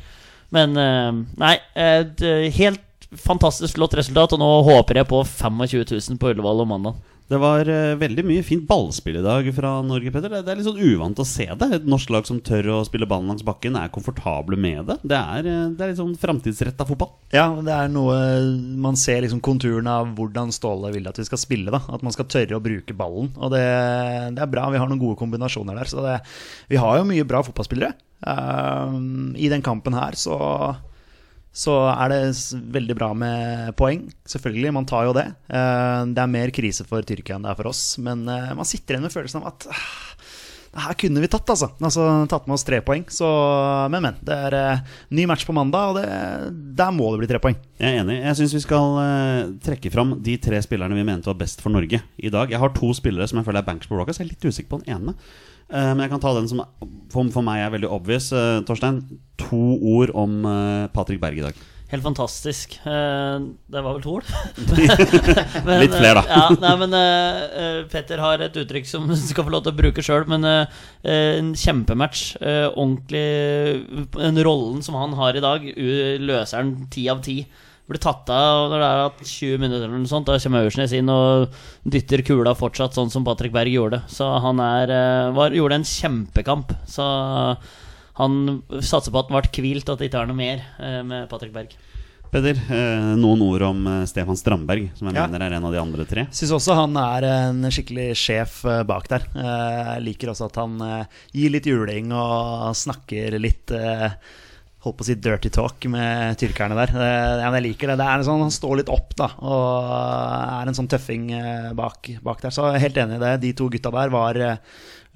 [0.54, 1.54] Men eh, nei,
[2.58, 4.36] helt fantastisk flott resultat.
[4.36, 7.02] Og nå håper jeg på 25 000 på Ullevål om mandag.
[7.24, 10.28] Det var eh, veldig mye fint ballspill i dag fra Norge, Petter.
[10.34, 11.68] Det, er litt sånn uvant å se det.
[11.78, 14.98] Et norsk lag som tør å spille ballen langs bakken, er komfortable med det.
[15.08, 17.14] Det er, eh, det er litt sånn framtidsretta fotball.
[17.32, 18.18] Ja, det er noe
[18.84, 21.72] Man ser liksom konturen av hvordan Ståle vil at vi skal spille.
[21.72, 23.32] da At man skal tørre å bruke ballen.
[23.40, 23.64] Og det,
[24.36, 24.68] det er bra.
[24.68, 25.88] Vi har noen gode kombinasjoner der.
[25.88, 26.04] Så
[26.68, 27.94] vi har jo mye bra fotballspillere.
[28.24, 30.36] Um, I den kampen her så
[31.54, 32.20] så er det
[32.74, 34.08] veldig bra med poeng.
[34.26, 35.28] Selvfølgelig, man tar jo det.
[35.46, 37.84] Eh, Det er mer krise for Tyrkia enn det er for oss.
[38.02, 39.92] Men eh, man sitter igjen med følelsen av at ah,
[40.88, 41.68] her kunne vi tatt, altså.
[41.78, 43.04] altså tatt med oss tre poeng.
[43.06, 43.28] Så,
[43.94, 44.18] men, men.
[44.26, 44.82] Det er eh,
[45.14, 46.08] ny match på mandag, og det,
[46.74, 47.54] der må det bli tre poeng.
[47.78, 48.18] Jeg er enig.
[48.24, 51.70] Jeg syns vi skal eh, trekke fram de tre spillerne vi mente var best for
[51.70, 52.50] Norge i dag.
[52.50, 54.18] Jeg har to spillere som jeg føler er bankers på Rockers.
[54.18, 55.14] Jeg er litt usikker på den ene.
[55.72, 56.64] Eh, men jeg kan ta den som
[57.12, 58.32] for, meg er veldig obvious.
[58.34, 59.02] Eh, Torstein,
[59.40, 61.62] to ord om eh, Patrick Berg i dag.
[61.94, 62.72] Helt fantastisk.
[62.82, 64.30] Det var vel to ord?
[65.84, 66.22] Litt flere, da.
[66.26, 66.96] Ja, nei, men
[67.92, 71.52] Petter har et uttrykk som han skal få lov til å bruke sjøl, men en
[71.60, 72.24] kjempematch.
[72.72, 75.68] Ordentlig Den rollen som han har i dag,
[76.24, 77.44] løser han ti av ti.
[77.84, 80.24] Blir tatt av når det er 20 minutter eller noe sånt.
[80.24, 81.50] Da kommer Aursnes inn og
[81.84, 83.98] dytter kula fortsatt, sånn som Patrick Berg gjorde.
[84.08, 86.72] Så han er, eh, var, gjorde en kjempekamp.
[86.88, 87.04] Så
[88.16, 91.02] han satser på at han ble hvilt, og at det ikke er noe mer eh,
[91.04, 91.74] med Patrick Berg.
[92.34, 95.26] Peder, eh, noen ord om Stefan Strandberg, som jeg Ja.
[95.28, 96.24] mener er en av de andre tre.
[96.32, 99.28] Syns også han er en skikkelig sjef bak der.
[99.36, 103.70] Eh, Jeg liker også at han gir litt juling og snakker litt
[104.84, 106.92] Holdt på å si dirty talk med tyrkerne der.
[106.92, 107.96] Det men jeg liker det.
[108.02, 111.70] det er en sånn, han står litt opp da og er en sånn tøffing eh,
[111.76, 112.52] bak, bak der.
[112.52, 113.32] Så jeg er helt enig i det.
[113.46, 114.60] De to gutta der var eh,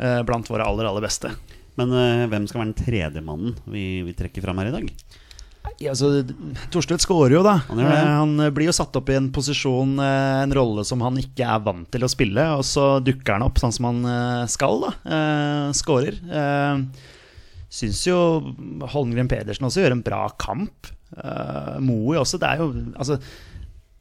[0.00, 1.34] eh, blant våre aller, aller beste.
[1.78, 4.88] Men eh, hvem skal være den tredje mannen vi, vi trekker fram her i dag?
[5.78, 6.08] Ja, altså,
[6.72, 7.58] Thorstvedt skårer jo, da.
[7.68, 7.82] Han.
[7.84, 11.44] Eh, Han blir jo satt opp i en posisjon, eh, en rolle som han ikke
[11.44, 12.46] er vant til å spille.
[12.56, 14.94] Og så dukker han opp sånn som han eh, skal, da.
[15.04, 16.18] Eh, Skårer.
[17.68, 18.18] Eh, Syns jo
[18.94, 20.88] Holmgren Pedersen også gjør en bra kamp.
[21.12, 22.40] Uh, Moe også.
[22.40, 23.18] Det er jo altså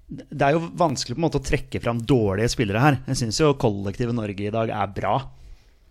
[0.07, 2.97] det er jo vanskelig på en måte å trekke fram dårlige spillere her.
[3.09, 5.17] Jeg syns jo kollektivet Norge i dag er bra.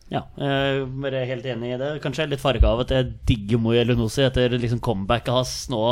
[0.09, 1.91] Ja, jeg er helt enig i det.
[2.01, 5.53] Kanskje jeg er litt farga av at jeg digger Moe Elunosi etter liksom comebacket hans
[5.69, 5.83] nå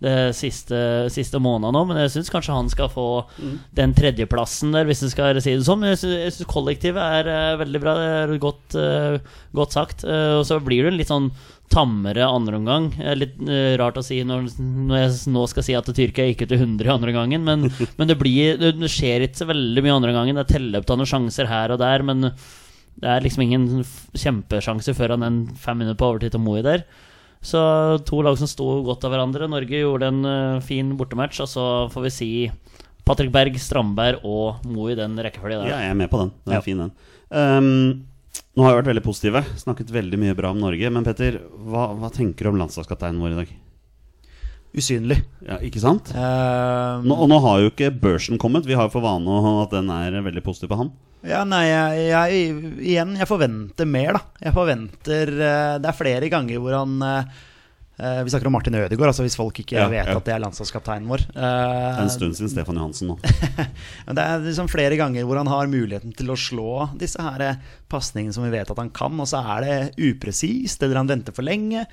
[0.00, 0.78] det siste,
[1.12, 3.06] siste måneden nå, men jeg syns kanskje han skal få
[3.76, 5.82] den tredjeplassen der, hvis en skal si det sånn.
[5.82, 7.94] Men jeg syns- kollektivet er eh, veldig bra.
[7.98, 9.18] Det er godt, eh,
[9.56, 10.04] godt sagt.
[10.08, 11.28] Eh, og så blir det en litt sånn
[11.70, 12.88] tammere andreomgang.
[13.14, 16.50] Litt uh, rart å si når, når jeg nå skal si at Tyrkia gikk ut
[16.50, 17.68] til 100 i andre gangen, men,
[18.00, 20.40] men det, blir, det, det skjer ikke så veldig mye andre gangen.
[20.40, 23.84] Det er telløp av noen sjanser her og der, men det er liksom ingen
[24.18, 26.82] kjempesjanse før han er fem minutter på overtid til Moi der.
[27.40, 27.60] Så
[28.04, 29.48] to lag som sto godt av hverandre.
[29.48, 32.30] Norge gjorde en eh, fin bortematch, og så får vi si
[33.08, 35.72] Patrick Berg, Strandberg og Mo i den rekkefølgen der.
[35.72, 36.34] Ja, jeg er med på den.
[36.44, 36.66] Den er Ja.
[36.66, 36.92] fin, den.
[37.30, 38.06] Um,
[38.56, 40.90] nå har vi vært veldig positive, snakket veldig mye bra om Norge.
[40.92, 43.56] Men Petter, hva, hva tenker du om landslagskapteinen vår i dag?
[44.70, 45.18] Usynlig.
[45.42, 46.12] Ja, ikke sant?
[46.14, 48.68] Uh, Nå, og nå har jo ikke børsen kommet.
[48.68, 50.92] Vi har jo for vane at den er veldig positiv på han.
[51.26, 52.44] Ja, nei, jeg, jeg,
[52.92, 54.22] igjen, jeg forventer mer, da.
[54.46, 59.10] Jeg forventer uh, Det er flere ganger hvor han eh, Vi snakker om Martin Ødegaard,
[59.10, 60.14] altså hvis folk ikke Ja, vet ja.
[60.16, 61.26] at det er landslagskapteinen vår.
[61.34, 63.18] Det er en stund siden Stefan Johansen nå.
[64.16, 67.58] det er liksom flere ganger hvor han har muligheten til å slå disse her
[67.92, 69.76] pasningene som vi vet at han kan, og så er det
[70.14, 71.84] upresist, eller han venter for lenge.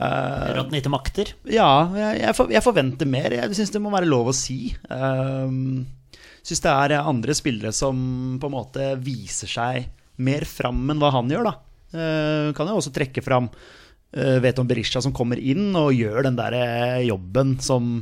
[0.00, 1.34] Eh, Råtne han makter.
[1.44, 3.34] ja, jeg, jeg, for, jeg forventer mer.
[3.36, 4.72] Jeg syns det må være lov å si.
[4.88, 5.82] Uh,
[6.40, 11.12] syns det er andre spillere som på en måte viser seg mer fram enn hva
[11.18, 11.54] han gjør, da.
[11.90, 16.38] Uh, kan jo også trekke fram uh, Veton Berisha som kommer inn og gjør den
[16.38, 16.56] der
[17.02, 17.98] jobben som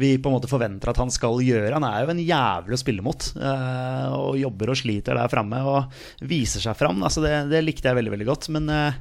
[0.00, 1.74] vi på en måte forventer at han skal gjøre.
[1.74, 3.26] Han er jo en jævlig å spille mot.
[3.34, 7.02] Uh, og jobber og sliter der framme og viser seg fram.
[7.02, 8.48] Altså det, det likte jeg veldig veldig godt.
[8.54, 9.00] Men eh,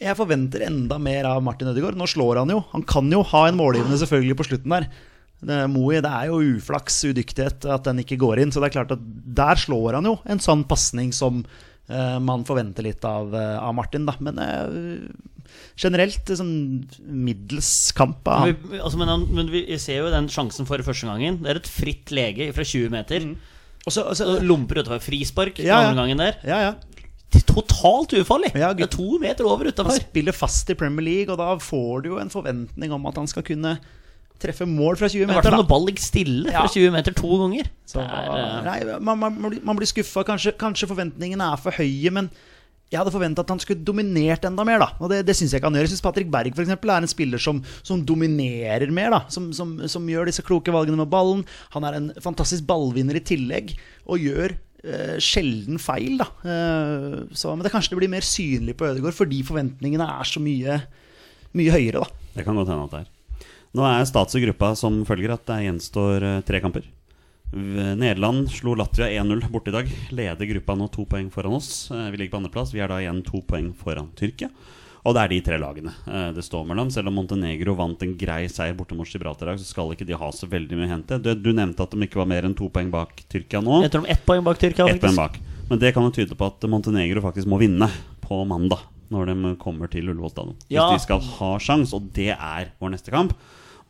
[0.00, 1.96] jeg forventer enda mer av Martin Ødegaard.
[2.00, 2.62] Nå slår han jo.
[2.72, 4.86] Han kan jo ha en målgivende selvfølgelig på slutten der.
[5.40, 8.52] Det, Moi, det er jo uflaks, udyktighet, at den ikke går inn.
[8.52, 9.02] Så det er klart at
[9.40, 13.72] der slår han jo en sånn pasning som uh, man forventer litt av, uh, av
[13.76, 14.16] Martin, da.
[14.20, 15.08] Men uh,
[15.80, 16.50] generelt liksom,
[17.08, 21.08] middels kamp av Men, altså, men, han, men vi ser jo den sjansen for første
[21.08, 21.40] gangen.
[21.44, 23.30] Det er et fritt lege fra 20 meter.
[23.86, 25.64] Og så- og så- Så Lomper utover frispark Mm.
[25.64, 25.94] Ja, ja.
[25.94, 26.36] gangen der.
[26.44, 26.74] Ja, ja.
[27.30, 28.50] Totalt ufarlig!
[28.58, 28.90] Ja, gutt.
[28.96, 32.30] to meter over Han spiller fast i Premier League, og da får du jo en
[32.32, 33.76] forventning om at han skal kunne
[34.40, 35.50] treffe mål fra 20 I hvert meter.
[35.50, 36.62] fall når ball ligger stille Ja.
[36.64, 37.66] fra 20 meter to ganger.
[37.86, 40.24] Så, er, eh, nei, man, man, man blir- skuffa.
[40.24, 42.30] Kanskje, kanskje forventningene er for høye, men
[42.90, 44.78] jeg hadde forventa at han skulle dominert enda mer.
[44.80, 45.86] da Og det, det syns jeg ikke han gjør.
[45.86, 49.10] Jeg syns Patrick Berg for eksempel, er en spiller som, som dominerer mer.
[49.10, 51.44] da som, som, som gjør disse kloke valgene med ballen.
[51.76, 53.76] Han er en fantastisk ballvinner i tillegg,
[54.08, 54.56] og gjør
[55.20, 56.16] sjelden feil.
[56.20, 60.24] da Eh, så, Men det kanskje det blir mer synlig på Ødegaard fordi forventningene er
[60.24, 60.80] så mye,
[61.54, 62.00] mye høyere.
[62.04, 63.10] da Det kan godt hende at det er.
[63.74, 66.88] Nå er stats og gruppa som følger at det gjenstår eh, tre kamper.
[67.50, 69.88] Nederland slo Latvia 1-0 borte i dag.
[70.14, 71.90] Leder gruppa nå to poeng foran oss.
[71.90, 72.72] Eh, Vi ligger på andreplass.
[72.74, 74.50] Vi er da igjen to poeng foran Tyrkia.
[75.10, 76.90] Og det er de tre lagene eh, det står mellom.
[76.94, 80.06] Selv om Montenegro vant en grei seier borte mot Gibraltar, i dag, så skal ikke
[80.06, 81.18] de ha så veldig mye å hente.
[81.24, 83.80] Du, du nevnte at de ikke var mer enn to poeng bak Tyrkia nå.
[83.86, 84.86] Jeg tror de ett poeng bak Tyrkia.
[84.92, 85.40] Ett poeng bak.
[85.70, 87.90] Men det kan jo tyde på at Montenegro faktisk må vinne
[88.22, 88.86] på mandag.
[89.10, 90.58] Når de kommer til Ullevål stadion.
[90.68, 93.34] Hvis de skal ha sjans, og det er vår neste kamp.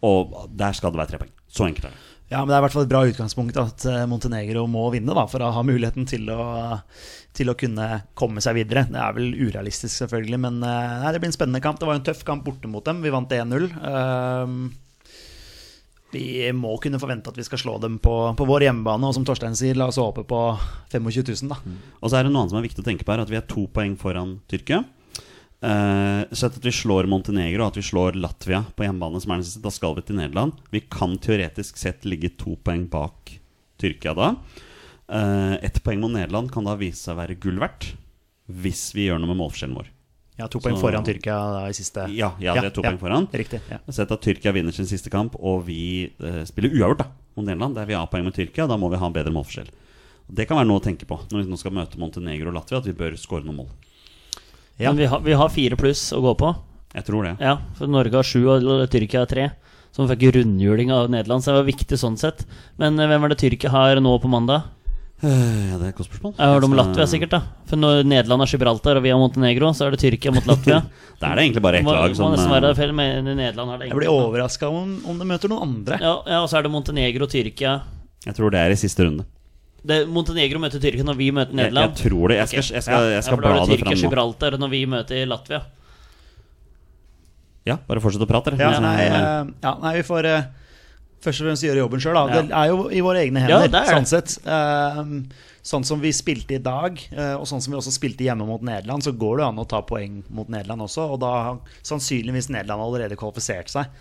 [0.00, 1.34] Og der skal det være tre poeng.
[1.50, 2.06] Så enkelt er det.
[2.30, 5.14] Ja, men det er i hvert fall et bra utgangspunkt at eh, Montenegro må vinne
[5.16, 6.44] da, for å ha muligheten til å,
[7.34, 7.88] til å kunne
[8.18, 8.84] komme seg videre.
[8.86, 11.80] Det er vel urealistisk, selvfølgelig, men eh, nei, det blir en spennende kamp.
[11.80, 13.02] Det var en tøff kamp borte mot dem.
[13.02, 13.66] Vi vant 1-0.
[13.90, 14.62] Ehm,
[16.14, 16.22] vi
[16.54, 19.58] må kunne forvente at vi skal slå dem på, på vår hjemmebane, og som Torstein
[19.58, 20.40] sier, la oss håpe på
[20.94, 21.58] 25 000, da.
[21.98, 23.38] Og så er det noe annet som er viktig å tenke på her, at vi
[23.42, 24.84] er to poeng foran Tyrkia.
[25.60, 29.42] Eh, sett at vi slår Montenegro og at vi slår Latvia på hjemmebane, som er
[29.42, 30.56] den siste, da skal vi til Nederland.
[30.72, 33.34] Vi kan teoretisk sett ligge to poeng bak
[33.80, 34.34] Tyrkia da.
[35.10, 37.90] Uh, Ett poeng mot Nederland kan da vise seg å være gull verdt
[38.50, 39.90] hvis vi gjør noe med målforskjellen vår.
[40.40, 42.98] Ja, to poeng Så- foran Tyrkia da, i siste Ja, ja, det er to poeng
[42.98, 43.28] foran.
[43.28, 43.60] Riktig.
[43.68, 43.78] Ja.
[43.90, 47.76] Sett at Tyrkia vinner sin siste kamp, og vi uh, spiller uavgjort da mot Nederland.
[47.76, 49.68] Der vi har poeng med Tyrkia, da må vi ha bedre målforskjell.
[50.30, 52.78] Det kan være noe å tenke på når vi nå skal møte Montenegro og Latvia,
[52.78, 53.70] at vi bør skåre noen mål.
[54.80, 54.90] Ja.
[54.90, 56.54] Men vi har, vi har fire pluss å gå på.
[56.96, 57.36] Jeg tror det.
[57.44, 59.50] Ja, for Norge har sju og Tyrkia har tre.
[59.94, 62.44] Som fikk rundhjuling av Nederland, så det var viktig sånn sett.
[62.78, 64.68] Men eh, hvem er det Tyrkia har nå på mandag?
[65.20, 66.34] Eh, ja, det er et godt spørsmål.
[66.38, 67.34] Jeg har de Latvia, sikkert.
[67.34, 70.46] da For når Nederland har Gibraltar og vi har Montenegro, så er det Tyrkia mot
[70.48, 70.80] Latvia.
[71.20, 72.38] Da er det egentlig bare ett lag som eh,
[73.90, 75.98] Jeg blir overraska om, om de møter noen andre.
[76.00, 77.74] Ja, ja, og så er det Montenegro og Tyrkia.
[78.24, 79.26] Jeg tror det er i siste runde.
[79.80, 82.38] Det, Montenegro møter Tyrkia når vi møter Jeg, jeg tror det.
[82.42, 83.76] Jeg skal, jeg skal, jeg skal ja, bla er det fram nå.
[83.76, 85.60] Tyrkia-Gibraltar når vi møter Latvia.
[87.68, 88.66] Ja, bare fortsett å prate, dere.
[88.66, 90.48] Ja, sånn, nei, eh, ja, nei, vi får uh,
[91.24, 92.18] først og fremst gjøre jobben sjøl.
[92.18, 92.40] Ja.
[92.40, 94.36] Det er jo i våre egne Ja, hender, det er sånn sett.
[94.44, 96.96] Uh, sånn som vi spilte i dag,
[97.36, 99.82] og sånn som vi også spilte hjemme mot Nederland, så går det an å ta
[99.84, 101.04] poeng mot Nederland også.
[101.12, 103.92] Og da har sannsynligvis Nederland allerede kvalifisert seg.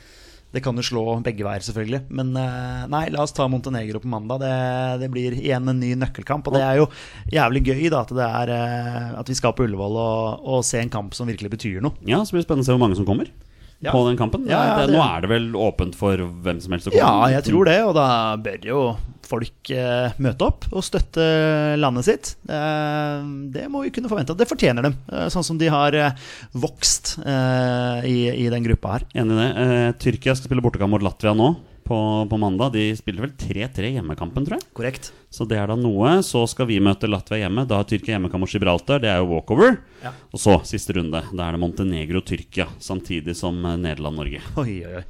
[0.49, 2.01] Det kan jo slå begge veier, selvfølgelig.
[2.17, 4.41] Men eh, nei, la oss ta Montenegro på mandag.
[4.41, 4.53] Det,
[5.03, 6.49] det blir igjen en ny nøkkelkamp.
[6.49, 6.87] Og det er jo
[7.35, 10.93] jævlig gøy da, at, er, eh, at vi skal på Ullevål og, og se en
[10.93, 11.93] kamp som virkelig betyr noe.
[12.09, 13.29] Ja, så blir det spennende å se hvor mange som kommer
[13.79, 13.93] Ja.
[13.95, 14.43] på den kampen.
[14.49, 16.99] Ja, ja, det, Nå er det vel åpent for hvem som helst å komme?
[16.99, 18.07] Ja, jeg tror det, og da
[18.43, 18.81] bør jo
[19.29, 21.23] folk eh, møte opp og støtte
[21.79, 22.31] landet sitt.
[22.49, 23.21] Eh,
[23.53, 24.35] det må vi kunne forvente.
[24.35, 26.27] Det fortjener dem, eh, sånn som de har eh,
[26.59, 29.07] vokst eh, i, i den gruppa her.
[29.21, 29.49] Enig i det.
[29.63, 31.53] Eh, Tyrkia skal spille bortekamp mot Latvia nå
[31.89, 31.97] på,
[32.29, 32.71] på mandag.
[32.77, 34.67] De spiller vel 3-3 hjemmekampen, tror jeg.
[34.77, 35.09] Korrekt.
[35.33, 36.11] Så det er da noe.
[36.25, 37.65] Så skal vi møte Latvia hjemme.
[37.69, 39.01] Da har Tyrkia hjemmekamp mot Gibraltar.
[39.03, 39.79] Det er jo walkover.
[40.05, 40.11] Ja.
[40.33, 41.23] Og så siste runde.
[41.33, 44.41] Da er det Montenegro-Tyrkia samtidig som eh, Nederland-Norge.
[44.61, 45.03] Oi, oi, oi.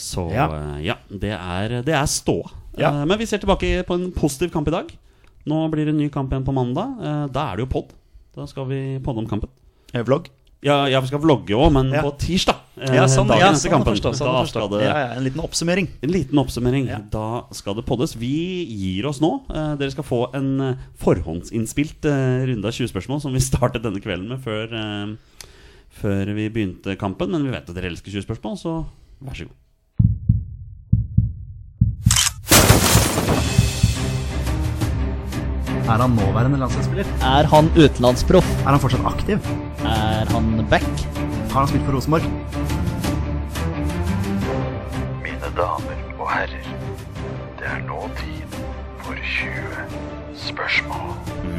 [0.00, 0.48] Så Ja.
[0.56, 2.38] eh, ja, det er, det er stå.
[2.80, 2.90] Ja.
[3.00, 4.90] Eh, Men vi ser tilbake på en positiv kamp i dag.
[5.48, 6.98] Nå blir det en ny kamp igjen på mandag.
[7.32, 7.92] Da er det jo pod.
[8.36, 9.48] Da skal vi podde om kampen.
[10.06, 10.28] Vlogg?
[10.62, 12.02] Ja, ja vi skal vlogge òg, men Ja.
[12.04, 12.56] på tirsdag.
[12.80, 13.94] eh, Ja, sånn, dagen ja, etter sånn kampen.
[13.94, 15.88] forstå, sånn Da skal det Ja, ja, en liten oppsummering.
[16.02, 16.86] En liten oppsummering.
[16.88, 16.98] Ja.
[16.98, 18.14] Da skal det poddes.
[18.14, 19.42] Vi gir oss nå.
[19.48, 23.82] Eh, dere skal få en eh, forhåndsinnspilt eh, runde av 20 spørsmål som vi startet
[23.82, 25.16] denne kvelden med før, eh,
[26.02, 27.30] før vi begynte kampen.
[27.30, 28.84] Men vi vet at dere elsker 20 spørsmål, så
[29.24, 29.56] vær så god.
[35.90, 37.08] Er han nåværende landslagsspiller?
[37.26, 38.46] Er han utenlandsproff?
[38.62, 39.38] Er han fortsatt aktiv?
[40.20, 40.84] Er han back?
[41.50, 42.22] Har han spilt for Rosenborg?
[45.24, 46.66] Mine damer og herrer,
[47.56, 48.58] det er nå tid
[49.00, 49.86] for 20
[50.42, 51.14] spørsmål.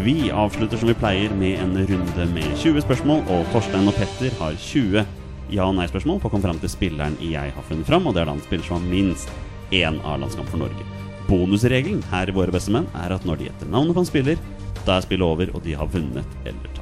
[0.06, 4.38] Vi avslutter som vi pleier med en runde med 20 spørsmål, og Torstein og Petter
[4.44, 5.08] har 20
[5.52, 8.22] ja- og nei-spørsmål på å komme fram til spilleren jeg har funnet fram, og det
[8.22, 9.34] er da han spiller som har minst
[9.74, 10.86] én A-landskamp for Norge.
[11.26, 14.48] Bonusregelen her i Våre beste menn er at når de gjetter navnet på en spiller,
[14.86, 16.81] da er spillet over, og de har vunnet eller tapt.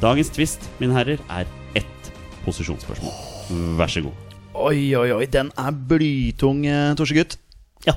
[0.00, 2.10] Dagens twist, mine herrer, er ett
[2.46, 3.12] posisjonsspørsmål.
[3.76, 4.36] Vær så god.
[4.60, 7.36] Oi, oi, oi, den er blytung, eh, Torsegutt.
[7.86, 7.94] Ja.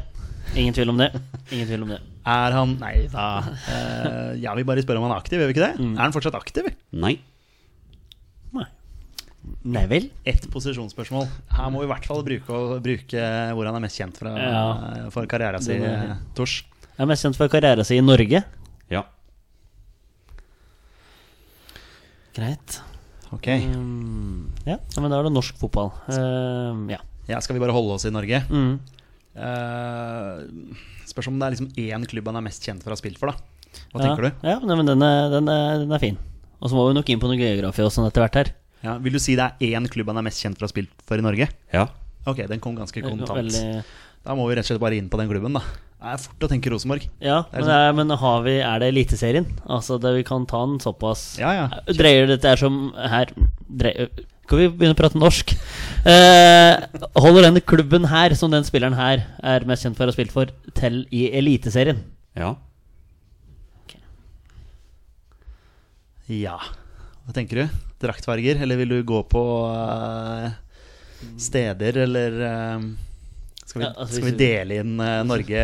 [0.56, 1.10] Ingen tvil om det.
[1.52, 2.02] Ingen tvil om det.
[2.28, 3.24] Er han Nei da.
[3.68, 5.74] Uh, jeg vil bare spørre om han er aktiv, gjør vi ikke det?
[5.84, 6.70] Er han fortsatt aktiv?
[6.96, 7.18] Nei.
[8.56, 8.68] Nei.
[9.64, 10.10] Nei vel?
[10.28, 11.28] Ett posisjonsspørsmål.
[11.56, 15.10] Her må vi i hvert fall bruke, bruke hvor han er mest kjent fra, Ja.
[15.12, 16.62] for karrieren sin, eh, Tors.
[17.00, 18.44] Er mest kjent for karrieren sin i Norge.
[18.92, 19.04] Ja.
[22.34, 22.80] Greit.
[23.34, 23.48] Ok.
[23.48, 25.92] Um, ja, men da er det norsk fotball.
[26.10, 27.00] Uh, ja.
[27.30, 28.42] Ja, skal vi bare holde oss i Norge?
[28.50, 28.76] Mm.
[29.34, 30.76] Uh,
[31.10, 33.22] spørs om det er liksom én klubb han er mest kjent for å ha spilt
[33.22, 33.80] for, da.
[33.94, 34.06] Hva ja.
[34.06, 34.46] tenker du?
[34.46, 36.20] Ja, nei, men den er, den, er, den er fin.
[36.60, 38.54] Og så må vi nok inn på noe geografi og sånn etter hvert her.
[38.84, 40.74] Ja, vil du si det er én klubb han er mest kjent for å ha
[40.74, 41.48] spilt for i Norge?
[41.74, 41.88] Ja.
[42.30, 43.36] Ok, den kom ganske kontant.
[43.36, 43.84] Veldig,
[44.24, 45.64] Da må vi rett og slett bare inn på den klubben, da.
[46.04, 47.06] Det er fort å tenke Rosenborg.
[47.24, 49.46] ja, Det men, det er, men har vi, er det Eliteserien?
[49.72, 51.68] Altså, det, vi kan ta den såpass Ja, ja.
[51.88, 53.32] Dreier dette er som her
[53.72, 54.10] dreier,
[54.44, 55.54] Skal vi begynne å prate norsk?
[56.04, 56.74] Eh,
[57.16, 60.36] holder denne klubben her, som den spilleren her er mest kjent for å ha spilt
[60.36, 62.04] for, til i Eliteserien?
[62.36, 62.56] Ja.
[66.28, 66.58] Ja.
[67.24, 67.80] Hva tenker du?
[68.04, 70.52] Draktfarger, eller vil du gå på eh,
[71.40, 72.86] steder, eller eh,
[73.66, 75.64] skal, vi, Ja, altså, skal vi dele inn eh, Norge?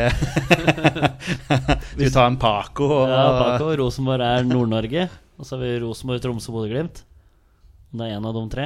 [2.00, 2.88] Vi tar en Paco?
[2.88, 5.08] Og, Ja, Paco, Rosenborg er Nord-Norge.
[5.40, 7.04] Og så har vi Rosenborg, Tromsø, Bodø-Glimt.
[7.92, 8.66] Om det er en av de tre,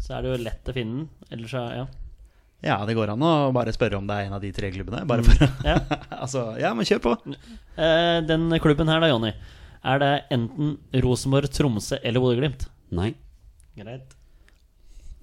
[0.00, 1.08] så er det jo lett å finne den.
[1.34, 1.86] Ellers er ja.
[2.62, 5.02] Ja, det går an å bare spørre om det er en av de tre klubbene.
[5.10, 5.80] Bare for, ja.
[6.22, 7.16] altså, ja, men kjør på.
[7.34, 9.32] Eh, den klubben her da, Jonny.
[9.82, 12.68] Er det enten Rosenborg, Tromsø eller Bodø-Glimt?
[12.94, 13.10] Nei.
[13.78, 14.14] Greit.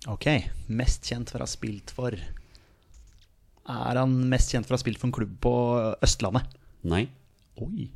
[0.07, 0.25] Ok,
[0.71, 4.97] mest kjent for å ha spilt for Er han mest kjent for å ha spilt
[5.01, 5.51] for en klubb på
[6.05, 6.47] Østlandet?
[6.87, 7.03] Nei.
[7.59, 7.89] Oi.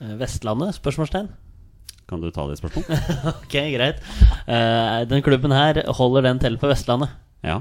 [0.00, 0.72] Eh, Vestlandet?
[0.78, 1.28] Spørsmålstegn.
[2.08, 2.88] Kan du ta det spørsmålet?
[3.44, 4.00] Ok, greit.
[4.48, 7.12] Eh, den klubben her holder den til på Vestlandet.
[7.44, 7.60] Ja.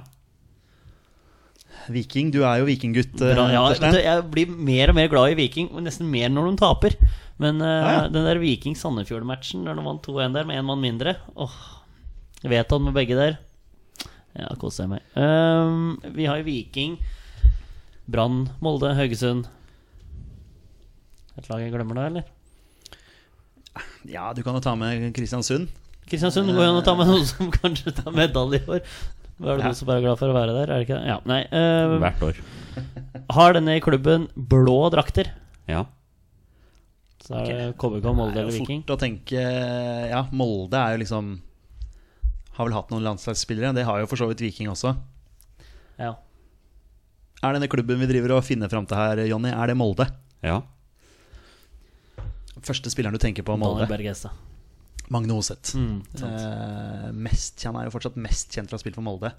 [1.89, 3.13] Viking, du er jo vikinggutt.
[3.21, 3.65] eh, Bra, ja,
[3.99, 6.95] jeg blir mer og mer glad i Viking, nesten mer når de taper.
[7.39, 7.99] Men Ja, ja.
[8.11, 11.53] den der Viking-Sandefjord-matchen, når de vant 2-1 der med én mann mindre Åh,
[12.43, 13.37] Jeg vet han med begge der.
[14.37, 15.01] Ja, koser jeg meg.
[15.17, 16.97] Um, vi har jo Viking,
[18.09, 19.47] Brann, Molde, Haugesund.
[21.39, 22.27] Et lag jeg glemmer da, eller?
[24.09, 25.69] Ja, du kan jo ta med Kristiansund.
[26.09, 28.85] Kristiansund går jo an å ta med noen som kanskje tar medalje i år.
[29.39, 29.71] Hva er det Ja.
[29.71, 30.71] du som bare er glad for å være der?
[30.73, 31.07] Er det ikke det?
[31.07, 31.41] Ja, nei.
[31.53, 32.39] uh, Hvert år.
[33.37, 35.29] har denne klubben blå drakter?
[35.69, 35.85] Ja.
[37.23, 38.81] Så er det KBK, Molde Det er eller jo Viking?
[38.83, 39.41] fort å tenke
[40.09, 41.31] Ja, Molde er jo liksom
[42.59, 43.71] Har vel hatt noen landslagsspillere.
[43.77, 44.91] Det har jo for så vidt Viking også.
[45.99, 46.11] Ja.
[47.39, 50.09] Er denne klubben vi driver og finner fram til her, Jonny, er det Molde?
[50.43, 50.57] Ja.
[52.59, 53.87] Første spilleren du tenker på, Molde?
[55.09, 55.71] Magne Oseth.
[55.79, 56.01] Mm.
[56.19, 59.31] Eh, mest, han er jo fortsatt mest kjent for å ha spilt for Molde.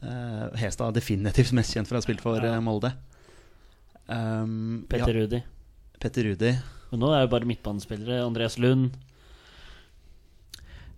[0.00, 2.54] Eh, Hestad er definitivt mest kjent for å ha spilt for Ja.
[2.56, 2.94] eh, Molde.
[4.08, 5.42] Um, Petter ja, Rudi.
[6.00, 6.56] Petter Rudi.
[6.90, 8.24] Men nå er det bare midtbanespillere.
[8.24, 8.96] Andreas Lund.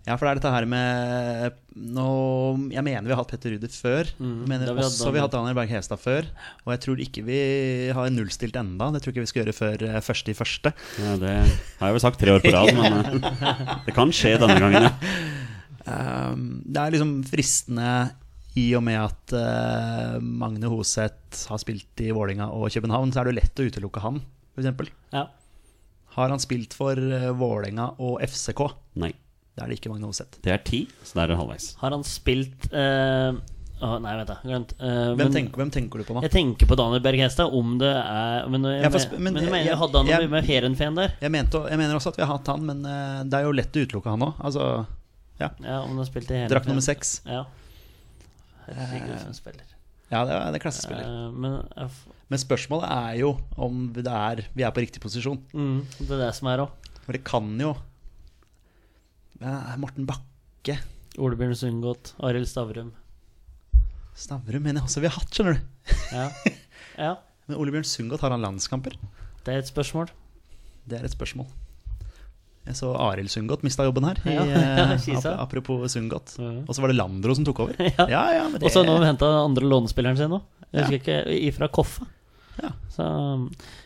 [0.03, 2.05] Ja, for det er dette her med nå,
[2.73, 4.09] Jeg mener vi har hatt Petter Rudi før.
[4.19, 5.55] Mm, Jeg mener vi også vi har hatt Daniel.
[5.55, 6.27] Berg Hestad før.
[6.65, 7.37] Og jeg tror ikke vi
[7.95, 8.89] har nullstilt enda.
[8.91, 10.73] Det tror ikke vi skal gjøre før eh, første i første.
[10.99, 11.13] ja.
[11.23, 14.59] Det har jeg vel sagt tre år på rad, men eh, det kan skje denne
[14.59, 14.93] gangen, ja.
[15.83, 17.87] Um, det er liksom fristende
[18.59, 23.27] i og med at uh, Magne Hoseth har spilt i Vålinga og København, så er
[23.27, 24.21] det jo lett å utelukke han,
[24.55, 24.91] f.eks.
[25.15, 25.25] Ja.
[26.15, 28.63] Har han spilt for uh, Vålinga og FCK?
[29.03, 29.11] Nei.
[29.55, 30.39] Da er det ikke Magne Hoseth.
[30.41, 31.65] Det er ti, så der er det halvveis.
[31.77, 33.35] Har han spilt uh,
[33.85, 34.37] oh, Nei, vent, da.
[34.41, 34.71] Glemt.
[34.79, 36.23] Uh, Hvem, men tenker, hvem tenker du på nå?
[36.25, 39.51] jeg tenker på Daniel Berg Hestad, om det er Men, jeg, jeg, men, men, jeg
[39.53, 41.13] mener jeg- hadde han noe med Heerenveen der?
[41.21, 43.53] Jeg, mente, jeg mener også at vi har hatt han, men uh, det er jo
[43.59, 44.41] lett å utelukke han òg.
[44.49, 44.67] Altså,
[45.43, 45.49] Ja,
[45.83, 46.49] om han spilte i Heerenveen.
[46.55, 47.13] drakt nummer seks.
[47.29, 47.43] Ja.
[48.67, 49.69] Herregud, som spiller.
[50.13, 51.31] Ja, det er, det er klassespiller.
[51.33, 51.89] Men
[52.29, 55.39] Men spørsmålet er jo om det er, vi er på riktig posisjon.
[55.53, 56.69] mm, det er det som er òg.
[57.03, 57.73] For det kan jo
[59.81, 60.77] Morten Bakke
[61.19, 62.91] Olebjørn Sundgodt, Arild Stavrum.
[64.17, 65.97] Stavrum mener jeg også vi har hatt, skjønner du.
[66.13, 66.27] Ja.
[67.05, 67.11] ja,
[67.49, 68.95] Men Olebjørn Sundgodt, har han landskamper?
[69.43, 70.07] det er et spørsmål.
[70.87, 71.47] Det er et spørsmål.
[72.63, 74.21] Jeg så Arild Sundgodt mista jobben her.
[74.23, 74.43] I, Ja,
[74.95, 76.37] eh, apropos Sundgodt.
[76.39, 76.51] Ja.
[76.63, 77.75] Og så var det Landro som tok over.
[77.99, 78.07] Ja.
[78.07, 80.39] ja, ja, det, Og så nå henta andre lånespilleren sin nå.
[80.71, 80.85] Jeg Ja.
[80.87, 81.17] husker ikke,
[81.51, 82.07] Ifra Koffa.
[82.61, 82.69] Ja.
[82.93, 83.05] Så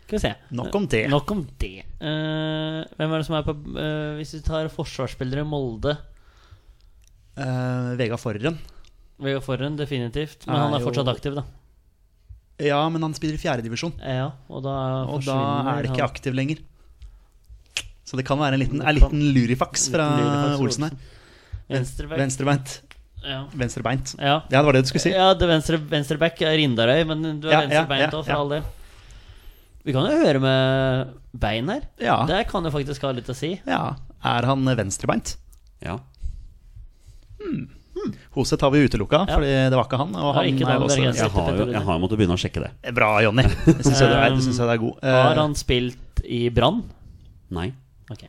[0.03, 0.31] skal vi se.
[0.59, 1.03] Nok om det.
[1.09, 1.85] Nok om det.
[2.01, 5.93] Uh, hvem er det som er på uh, Hvis vi tar forsvarsspillere i Molde
[7.37, 8.57] uh, Vega Forren.
[9.23, 10.45] Vega Forren, definitivt.
[10.47, 11.45] Men han er jo- fortsatt aktiv, da.
[12.59, 13.93] Ja, men han spiller i fjerdedivisjon.
[14.01, 15.37] Ja, og da Og da
[15.77, 16.57] er det ikke han- aktiv lenger.
[18.07, 20.95] Så det kan være en liten, en liten lurifaks fra Liten lurifax fra Olsen her.
[22.17, 22.81] Venstrebeint.
[23.23, 23.45] Ja.
[23.53, 24.15] Venstrebeint.
[24.19, 24.41] Ja.
[24.49, 25.11] Ja, det var det du skulle si.
[25.11, 28.37] ja, det venstre, venstreback er Rindarøy, men du er Ja, venstrebeint ja, òg, for ja.
[28.39, 28.63] all del.
[29.87, 31.81] Vi kan jo høre med bein her.
[32.03, 32.25] Ja.
[32.27, 33.53] Det kan jo faktisk ha litt å si.
[33.65, 33.95] Ja.
[34.23, 35.37] Er han venstrebeint?
[35.83, 35.97] Ja.
[38.35, 39.35] Hoseth har vi utelukka, Ja.
[39.37, 40.15] fordi det var ikke han.
[40.15, 42.61] Og Ja, han ikke er også Jeg har jo jeg har måttet begynne å sjekke
[42.63, 42.93] det.
[42.93, 43.43] Bra, Jonny.
[43.43, 44.99] Det syns jeg, er- jeg det er god.
[45.03, 46.83] Eh, Har han spilt i Brann?
[47.49, 47.73] Nei.
[48.11, 48.23] Ok.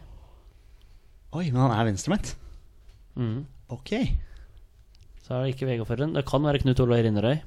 [1.35, 2.35] Oi, men han er venstrebeint?
[3.19, 3.45] Mm.
[3.71, 3.93] Ok.
[5.29, 6.15] Så er det ikke Vegard Forren.
[6.17, 7.43] Det kan være Knut Olav Rinnerøy.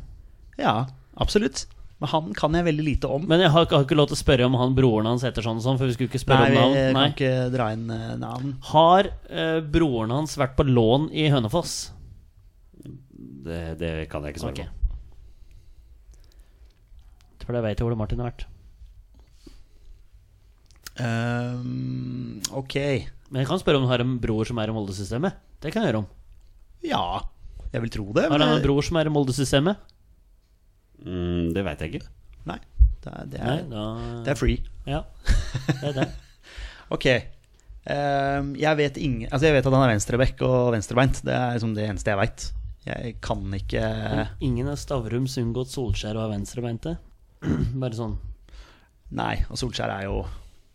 [0.62, 0.86] Ja,
[1.18, 1.64] absolutt.
[2.02, 3.26] Men han kan jeg veldig lite om.
[3.30, 5.42] Men jeg har, ikke- har ikke lov til å spørre om han broren hans heter
[5.42, 6.94] sånn og sånn, for vi skulle ikke spørre Nei, om navn.
[6.94, 8.54] kan ikke dra inn uh, navn.
[8.70, 11.92] Har uh, broren hans vært på lån i Hønefoss?
[13.42, 14.70] Det, det kan jeg ikke svare okay.
[14.70, 14.78] på.
[17.46, 18.46] For jeg vet jeg hvor Martin har vært.
[21.02, 22.78] Um, ok.
[23.30, 25.34] Men jeg kan spørre om du har en bror som er i Molde-systemet.
[25.62, 26.10] Det kan jeg gjøre om.
[26.86, 27.22] Ja,
[27.72, 28.24] jeg vil tro det.
[28.30, 29.78] Har men- han en bror som er i Molde-systemet?
[31.06, 32.08] Mm, det veit jeg ikke.
[32.50, 32.58] Nei,
[33.04, 33.84] det er, det Nei, er, da
[34.26, 34.60] det er free.
[34.90, 35.04] Ja,
[35.82, 36.10] det er det.
[36.92, 37.06] Ok.
[37.82, 41.22] Um, jeg vet ingen Altså jeg vet at han er venstreback og venstrebeint.
[41.26, 42.44] Det er liksom det eneste jeg veit.
[42.86, 43.82] Jeg kan ikke
[44.44, 46.98] Ingen av Stavrums unngått Solskjær å ha venstrebeinte.
[47.82, 48.18] Bare sånn.
[49.18, 49.38] Nei.
[49.50, 50.20] Og Solskjær er jo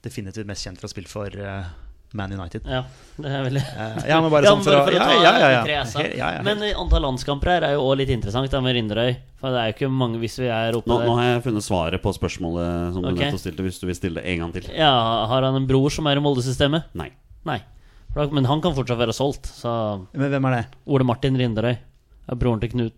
[0.07, 1.69] definitivt mest kjent for å spille for eh,
[2.15, 2.63] Man United.
[2.71, 2.85] Ja,
[3.19, 5.15] det er veldig Eh, ja, men bare Ja, men bare sånn for å Ja, ta
[5.17, 5.49] ja, ja.
[5.51, 5.63] ja.
[5.85, 6.43] de tre ja, ja.
[6.47, 9.17] Men eh, antall landskamper her er jo også litt interessant da, med Rinderøy.
[9.43, 11.11] For det er jo ikke mange hvis vi er oppe Nå, der.
[11.11, 13.19] nå har jeg funnet svaret på spørsmålet som du Ok.
[13.21, 14.69] nettopp stilte, hvis du vil stille det en gang til.
[14.73, 14.93] Ja,
[15.33, 16.93] Har han en bror som er i Molde-systemet?
[16.95, 17.11] Nei.
[17.45, 17.59] Nei.
[18.33, 19.45] Men han kan fortsatt være solgt.
[19.51, 19.69] Så
[20.17, 20.65] Men hvem er det?
[20.89, 22.95] Ole Martin Rinderøy er broren til Knut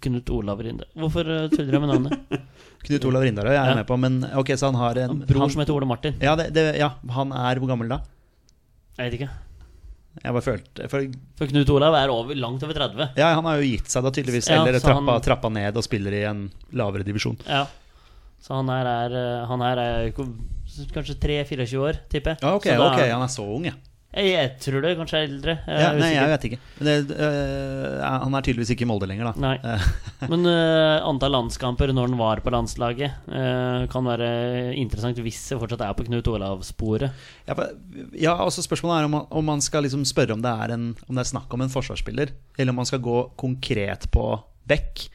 [0.00, 0.84] Knut Olav Rinde.
[0.96, 2.40] Hvorfor uh, tuller jeg med navnet?
[2.86, 3.76] Knut Olav Rindarøy er jeg Ja.
[3.80, 6.14] med på, men ok, så han har en bror han, som heter Ole Martin.
[6.20, 8.00] ja, det, det, ja, han er hvor gammel da?
[8.98, 9.30] Jeg vet ikke.
[10.24, 11.04] Jeg bare følte for,
[11.38, 13.12] For Knut Olav er over, langt over 30.
[13.16, 15.86] Ja, han har jo gitt seg da tydeligvis, Ja, eller trappa, han- trappa ned og
[15.86, 16.40] spiller i en
[16.76, 17.38] lavere divisjon.
[17.46, 17.64] Ja.
[18.40, 22.42] Så han her er, eh, han her er kanskje 3-24 år, tipper jeg.
[22.42, 23.76] Ja, ok, ok, han er så ung, ja.
[24.10, 25.52] Jeg, jeg tror det kanskje er eldre.
[25.70, 26.56] Jeg ja er nei, jeg vet ikke.
[26.82, 29.42] Det, øh, han er tydeligvis ikke i Molde lenger, da.
[29.44, 29.52] Nei.
[29.62, 29.84] Eh,
[30.32, 34.30] Men øh, antall landskamper når han var på landslaget, øh, kan være
[34.74, 37.14] interessant hvis det fortsatt er på Knut Olav-sporet.
[37.46, 37.54] Ja,
[38.18, 40.88] ja, også spørsmålet er om man, om man skal liksom spørre om det, er en,
[41.06, 44.26] om det er snakk om en forsvarsspiller, eller om man skal gå konkret på
[44.66, 45.06] Beck.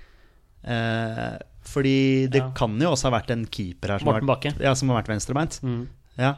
[0.63, 1.35] Eh,
[1.65, 2.49] fordi det Ja.
[2.55, 4.63] kan jo også ha vært en keeper her som, Morten har, vært, Bakke.
[4.63, 5.59] ja, som har vært venstrebeint.
[5.63, 5.87] Mm.
[6.17, 6.35] Ja.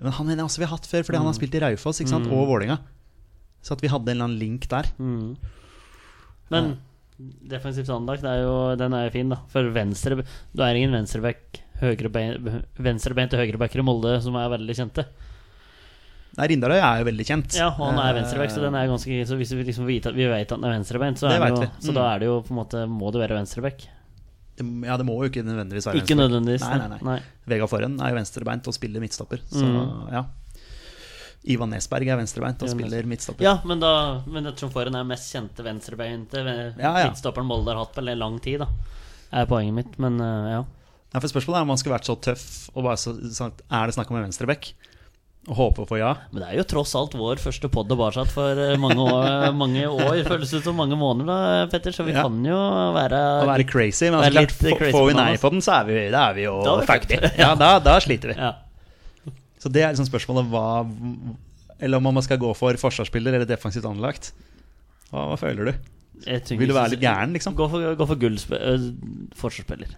[0.00, 2.00] Men han mener jeg også vi har hatt før, fordi han har spilt i Raufoss
[2.00, 2.30] ikke sant?
[2.32, 2.78] og Vålinga
[3.62, 4.88] Så at vi hadde en eller annen link der.
[4.98, 5.36] Mm.
[6.50, 6.72] Men
[7.48, 9.38] defensivt anlagt, er jo, den er jo fin, da.
[9.52, 15.04] For venstre Du er ingen venstreback venstrebeinte høyrebacker i Molde som er veldig kjente.
[16.38, 17.56] Nei, Rindarøy er jo veldig kjent.
[17.58, 20.06] Ja, og han er venstreback, så Eh, den er ganske Så hvis vi liksom vet
[20.06, 21.94] at, vi vet at han er venstrebeint, så, er det jo, så Mm.
[21.94, 23.88] da er det jo på en måte Må det være venstreback.
[24.56, 26.60] Det- Ja, det må jo ikke nødvendigvis være Ikke nødvendigvis.
[26.60, 27.18] Nei, nei, nei.
[27.48, 29.40] Vegard Forhen er jo venstrebeint og spiller midtstopper.
[29.50, 30.12] Så Mm.
[30.12, 30.24] ja.
[31.44, 33.42] Ivan Nesberg er venstrebeint og spiller midtstopper.
[33.42, 37.08] Ja, men, da, men ettersom Forhen er mest kjente venstrebeinte Ja, ja.
[37.10, 38.68] midtstopperen Molde har hatt på lang tid, da
[39.32, 39.98] er poenget mitt.
[39.98, 40.48] Men ja.
[40.60, 40.64] ja.
[41.12, 43.86] Nei, for Spørsmålet er om man skulle vært så tøff og bare så, sagt Er
[43.86, 44.72] det snakk om en venstreback?
[45.50, 46.12] Og håper på ja.
[46.30, 49.82] Men det er jo tross alt vår første pod tilbake for eh, mange år, mange
[49.90, 50.20] år.
[50.28, 51.90] Føles ut som mange måneder, da, Petter.
[51.96, 52.22] Så vi Ja.
[52.22, 52.58] kan jo
[52.94, 54.04] være Å være crazy.
[54.06, 56.28] Men Være altså, klart, få- crazy får vi nei på den, så er vi, da
[56.30, 57.26] er vi jo Da fucked.
[57.40, 58.38] Ja, da, da sliter vi.
[58.38, 58.52] Ja.
[59.58, 60.66] Så det er liksom spørsmålet hva
[61.82, 64.30] Eller om man skal gå for forsvarsspiller eller defensivt anlagt.
[65.10, 65.90] Hva, hva føler du?
[66.54, 67.56] Vil du være litt gæren, liksom?
[67.58, 68.84] Gå for, gå for gull, øh,
[69.34, 69.96] forsvarsspiller.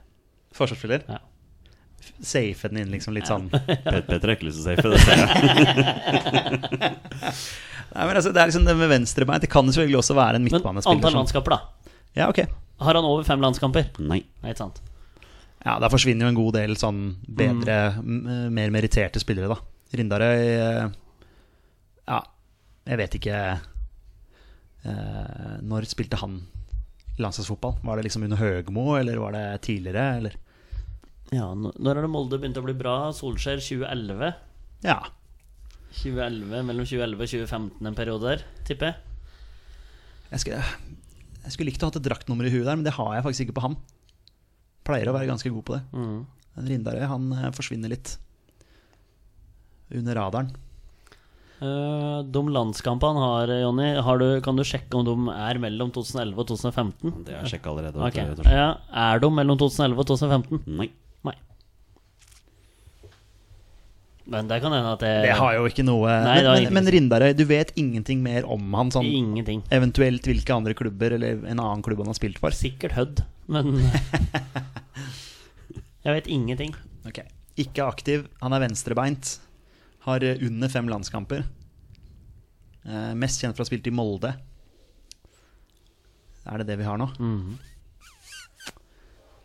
[0.57, 1.05] Forsvarsspiller?
[1.11, 1.18] Ja.
[2.22, 3.14] Safe den inn, liksom.
[3.16, 4.98] Litt sånn Petter har ikke lyst til å safe det.
[5.02, 5.28] ser jeg.
[7.94, 9.40] Nei, men altså, Det er liksom det med venstrebein.
[9.42, 11.90] Det kan selvfølgelig også være en Men antall som- landskamper, da.
[12.14, 12.44] Ja, ok
[12.80, 13.90] Har han over fem landskamper?
[13.98, 14.22] Nei.
[14.42, 14.80] Nei, sant.
[15.64, 18.50] Ja, Da forsvinner jo en god del sånn bedre, mm.
[18.52, 19.56] mer meritterte spillere, da.
[19.94, 20.88] Rindarøy eh,
[22.08, 22.20] Ja,
[22.84, 23.38] jeg vet ikke
[24.84, 26.40] eh, Når spilte han
[27.18, 27.78] landslagsfotball?
[27.84, 30.16] Var det liksom under Høgmo, eller var det tidligere?
[30.18, 30.34] Eller?
[31.33, 33.11] Ja, nå- Når har det Molde begynt å bli bra?
[33.12, 34.35] Solskjær 2011?
[34.85, 34.99] Ja.
[36.03, 38.97] 2011, Mellom 2011 og 2015 en periode der, tipper jeg.
[40.35, 40.64] Jeg skulle,
[41.45, 43.25] jeg skulle likt å ha hatt et draktnummer i huet der, men det har jeg
[43.25, 43.77] faktisk ikke på ham.
[44.85, 45.83] Pleier å være ganske god på det.
[45.95, 46.27] Mm.
[46.68, 48.16] Rindarøy han eh, forsvinner litt
[49.95, 50.51] under radaren.
[51.62, 55.91] Eh, de landskampene han har, Jonny, har du, kan du sjekke om de er mellom
[55.95, 57.25] 2011 og 2015?
[57.25, 58.03] Det har jeg sjekka allerede.
[58.03, 58.59] Ok, vet du, Torstein.
[58.59, 58.68] ja,
[59.14, 60.62] Er de mellom 2011 og 2015?
[60.83, 60.91] Nei.
[61.25, 61.37] Nei.
[64.27, 66.87] Men det kan hende at det, Det har jo ikke noe Nei, Men, men, men
[66.95, 68.89] Rindarøy, du vet ingenting mer om han?
[68.95, 69.61] Sånn, Ingenting.
[69.75, 72.55] eventuelt hvilke andre klubber eller en annen klubb han har spilt for?
[72.57, 73.20] Sikkert Hødd,
[73.53, 73.75] men
[76.05, 76.75] Jeg vet ingenting.
[77.09, 77.22] Ok,
[77.61, 79.37] Ikke aktiv, han er venstrebeint.
[80.05, 81.47] Har eh, under fem landskamper.
[82.85, 84.35] Eh, mest kjent for å ha spilt i Molde.
[86.45, 87.09] Er det det vi har nå?
[87.16, 87.55] Mm.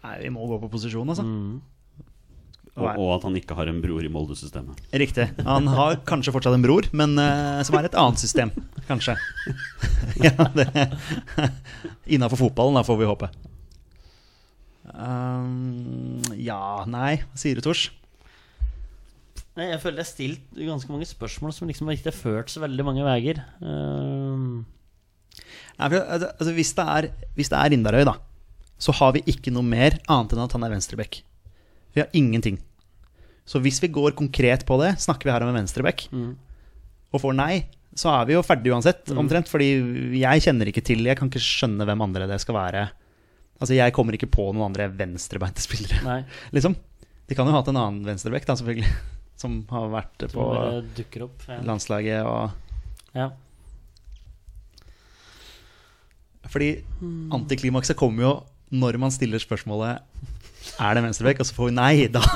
[0.03, 1.23] Nei, vi må gå på posisjon, altså.
[1.27, 1.59] Mhm.
[2.77, 4.77] Og, og at han ikke har en bror i Molde-systemet.
[5.01, 5.25] Riktig.
[5.47, 8.53] Han har kanskje fortsatt en bror, men uh, som er et annet system,
[8.87, 9.17] kanskje.
[10.25, 10.67] ja, det
[12.15, 13.31] Innafor fotballen, da, får vi håpe.
[14.89, 17.89] Um, ja, nei, hva sier du, Tors?
[19.59, 22.63] Nei, Jeg føler jeg har stilt ganske mange spørsmål som liksom ikke har ført så
[22.63, 23.41] veldig mange veier.
[23.59, 24.63] Um.
[25.79, 28.15] Nei, for, altså, altså, hvis, det er, hvis det er Rindarøy, da,
[28.79, 31.21] så har vi ikke noe mer annet enn at han er venstreback.
[31.95, 32.59] Vi har ingenting.
[33.49, 36.05] Så hvis vi går konkret på det, snakker vi her om en venstreback,
[37.09, 37.53] og får nei,
[37.97, 39.49] så er vi jo ferdige uansett, omtrent.
[39.49, 39.69] Fordi
[40.21, 42.83] jeg kjenner ikke til Jeg kan ikke skjønne hvem andre det skal være.
[43.59, 46.19] Altså, jeg kommer ikke på noen andre venstrebeinte spillere, Nei.
[46.55, 46.77] liksom.
[47.27, 48.93] De kan jo ha hatt en annen venstreback, da, selvfølgelig,
[49.41, 51.43] som har vært på Som opp.
[51.49, 51.59] Ja.
[51.67, 53.31] landslaget og Ja.
[56.49, 56.69] Fordi
[57.35, 58.31] antiklimakset kommer jo
[58.73, 60.01] når man stiller spørsmålet
[60.79, 61.93] Er det en venstreback, og så får vi nei.
[62.13, 62.21] Da,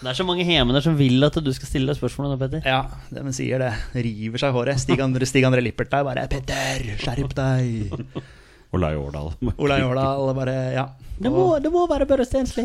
[0.00, 2.62] Det er så mange hemener som vil at du skal stille deg spørsmål nå, Petter.
[2.64, 2.78] ja,
[3.12, 3.68] det men sier det.
[3.92, 4.80] River seg i håret.
[4.80, 7.92] Stig André, Stig André Lippert der bare 'Petter, skjerp deg'.
[8.76, 9.34] Olai Årdal.
[9.58, 10.86] Olai Årdal bare Ja.
[11.20, 12.64] Det må, det må være Børre Stensli.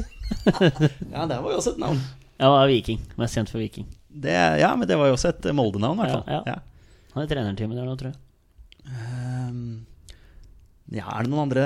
[1.16, 2.00] Ja, det var jo også et navn.
[2.40, 3.02] Ja, det var Viking.
[3.20, 3.84] Mest kjent for Viking.
[4.08, 4.32] Det,
[4.62, 6.24] ja, men det var jo også et Molde-navn, i hvert fall.
[6.32, 6.56] Ja, ja.
[6.56, 6.60] Ja.
[7.16, 8.20] Han er trenerteamet der nå, tror jeg.
[8.88, 9.84] Um,
[10.94, 11.66] ja, er det noen andre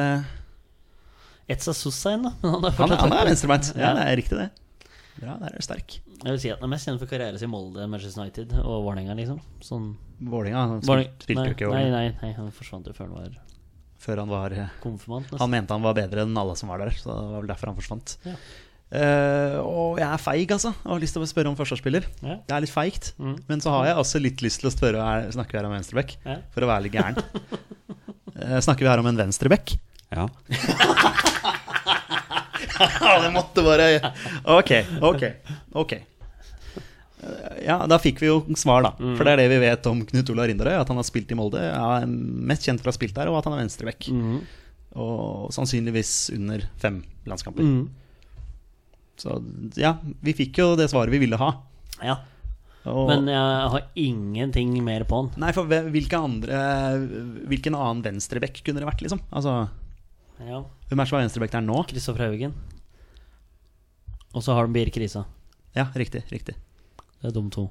[1.49, 2.31] Etsa Sussain, da.
[2.43, 3.71] Men han er Han, han er venstrebeint.
[3.75, 3.93] Ja, Ja.
[3.97, 4.49] det er riktig, det.
[5.19, 5.97] Ja, der er du sterk.
[6.23, 8.53] Jeg vil si at han er mest kjent for karrieren sin i Molde, Manchester United
[8.61, 9.39] og Vålerenga, liksom.
[9.63, 9.89] Sånn
[10.21, 13.15] Vålinga han Våling- spilte, jo ikke i nei, nei, nei, han forsvant jo før han
[13.17, 13.37] var
[13.99, 15.27] før han var Konfirmant.
[15.27, 15.39] konfirmant.
[15.41, 17.67] Han mente han var bedre enn alle som var der, så det var vel derfor
[17.67, 18.13] han forsvant.
[18.23, 18.35] Ja.
[18.89, 20.71] Uh, og jeg er feig, altså.
[20.85, 22.07] Og har lyst til å spørre om forsvarsspiller.
[22.23, 22.37] Ja.
[22.47, 23.11] Det er litt feigt.
[23.19, 23.35] Mm.
[23.51, 25.75] Men så har jeg også litt lyst til å spørre er, Snakker vi her om
[25.75, 26.15] venstreback?
[26.25, 26.37] Ja.
[26.55, 27.19] For å være litt gæren.
[27.19, 29.75] uh, snakker vi her om en venstreback?
[30.15, 30.27] Ja.
[32.79, 33.89] Ja, det måtte bare
[34.57, 34.71] Ok,
[35.03, 35.23] ok.
[35.83, 35.93] ok
[37.65, 38.93] Ja, Da fikk vi jo svar, da.
[38.97, 40.77] For det er det vi vet om Knut Ola Rinderøy.
[40.79, 41.61] At han har spilt i Molde.
[41.61, 44.09] Er mest kjent for å ha spilt der, og at han er venstrebekk.
[44.15, 44.39] Mm.
[44.99, 47.67] Og sannsynligvis under fem landskamper.
[47.67, 47.83] Mm.
[49.19, 49.41] Så
[49.77, 51.53] ja, vi fikk jo det svaret vi ville ha.
[51.99, 52.21] Ja.
[52.87, 55.33] Og, Men jeg har ingenting mer på han.
[55.41, 56.59] Nei, for hvilke andre
[57.51, 59.19] Hvilken annen venstrebekk kunne det vært, liksom?
[59.35, 59.55] Altså,
[60.39, 60.61] Ja.
[60.87, 61.81] Hvem er det som er venstreback der nå?
[61.89, 62.53] Kristoffer Haugen.
[64.31, 65.25] Og så har de Birk Risa.
[65.75, 66.23] Ja, riktig.
[66.31, 66.55] riktig
[67.19, 67.65] Det er de to.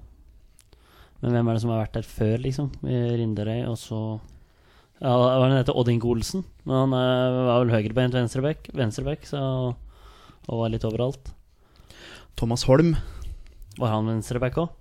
[1.23, 2.69] Men hvem er det som har vært der før, liksom?
[2.87, 4.01] I Rinderøy, og så
[4.99, 5.79] Ja, hva det han heter?
[5.79, 6.45] Odd Olsen.
[6.66, 9.41] Men han eh, var vel høyrebeint venstreback, venstreback så,
[10.49, 11.33] og var litt overalt.
[12.39, 12.97] Thomas Holm.
[13.79, 14.75] Var han venstreback òg?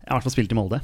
[0.00, 0.80] Jeg har i hvert fall spilt i Molde.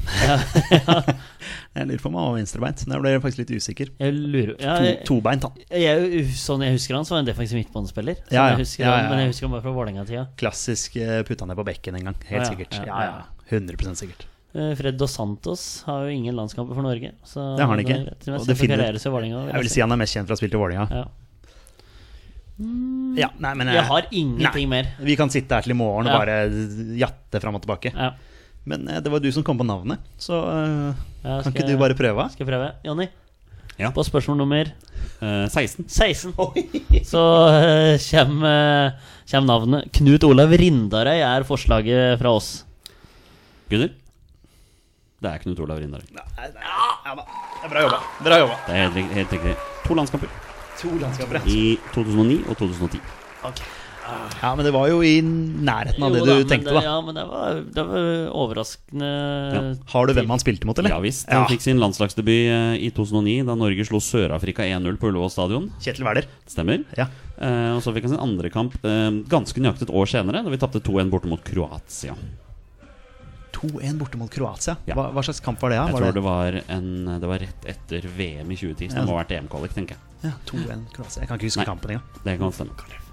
[1.77, 2.85] jeg lurer på om han var venstrebeint.
[2.87, 3.91] Der ble jeg faktisk litt usikker.
[3.99, 5.53] Jeg lurer ja, To, tobeint, han.
[5.71, 8.21] jeg, Sånn jeg husker han, så var han defensiv midtbanespiller.
[8.27, 8.57] Sånn Ja, ja.
[8.79, 10.25] Ja, ja, Men jeg husker han bare fra Vålerenga-tida.
[10.41, 12.17] Klassisk eh, putta ned på bekken en gang.
[12.31, 12.81] Helt sikkert.
[12.81, 13.19] ja, Ja, ja.
[13.21, 13.59] ja.
[13.59, 14.27] 100 sikkert.
[14.57, 17.13] Eh, Fred Dos Santos har jo ingen landskamper for Norge.
[17.25, 18.01] Så Det har han ikke.
[18.09, 20.43] det til og det finner, Jeg vil si han er mest kjent for å ha
[20.43, 20.89] spilt i Vålerenga.
[20.91, 21.05] ja.
[23.17, 24.87] Ja, nei, men Jeg eh, har ingenting mer.
[25.05, 26.19] Vi kan sitte her til i morgen og Ja.
[26.19, 26.37] bare
[26.97, 27.93] jatte fram og tilbake.
[27.93, 28.15] Ja.
[28.67, 31.77] Men eh, det var du som kom på navnet, så eh, Ja, kan ikke du
[31.81, 32.27] bare prøve?
[32.33, 32.73] Skal jeg prøve?
[32.87, 33.09] Jonny,
[33.79, 33.91] Ja.
[33.93, 34.73] på spørsmål nummer
[35.21, 35.87] Eh, 16.
[35.89, 36.33] 16
[37.12, 38.97] så uh, kommer
[39.29, 42.64] kjem navnet Knut Olav Rindarøy er forslaget fra oss.
[43.71, 43.93] Gunnar?
[45.23, 46.03] Det er Knut Olav Rindar.
[46.12, 47.14] Ja, da.
[47.14, 48.01] Det er bra jobba.
[48.27, 48.59] Bra jobba.
[48.67, 49.55] Det er helt, helt riktig.
[49.87, 50.29] To landskamper
[50.83, 51.41] To landskaper.
[51.49, 53.01] i 2009 og 2010.
[54.43, 56.83] Ja, men det var jo i nærheten av det du da, tenkte, det, da.
[56.85, 59.09] Ja, men det var, det var overraskende
[59.93, 60.95] Har du hvem han spilte mot, eller?
[60.95, 61.27] Ja visst.
[61.27, 61.41] Ja.
[61.43, 65.71] Han fikk sin landslagsdebut eh, i 2009 da Norge slo Sør-Afrika 1-0 på Ullevål stadion.
[65.83, 66.29] Kjetil Wæler.
[66.47, 66.85] Stemmer.
[66.99, 67.09] Ja.
[67.37, 70.53] Eh, og så fikk han sin andre kamp eh, ganske nøyaktig et år senere, da
[70.53, 72.15] vi tapte 2-1 borte mot Kroatia.
[73.57, 74.77] 2-1 borte mot Kroatia.
[74.85, 74.95] Ja.
[74.99, 75.79] Hva, hva slags kamp var det?
[75.81, 75.87] Ja?
[75.89, 76.91] Jeg Var tror det, det var, en,
[77.23, 80.31] det var rett etter VM i 2010, så det må ha vært EM-kvalik, tenker jeg.
[80.31, 81.23] ja, 2-1 Kroatia.
[81.25, 81.69] Jeg kan ikke huske Nei.
[81.73, 82.23] kampen engang.
[82.27, 83.05] Det kan stemme.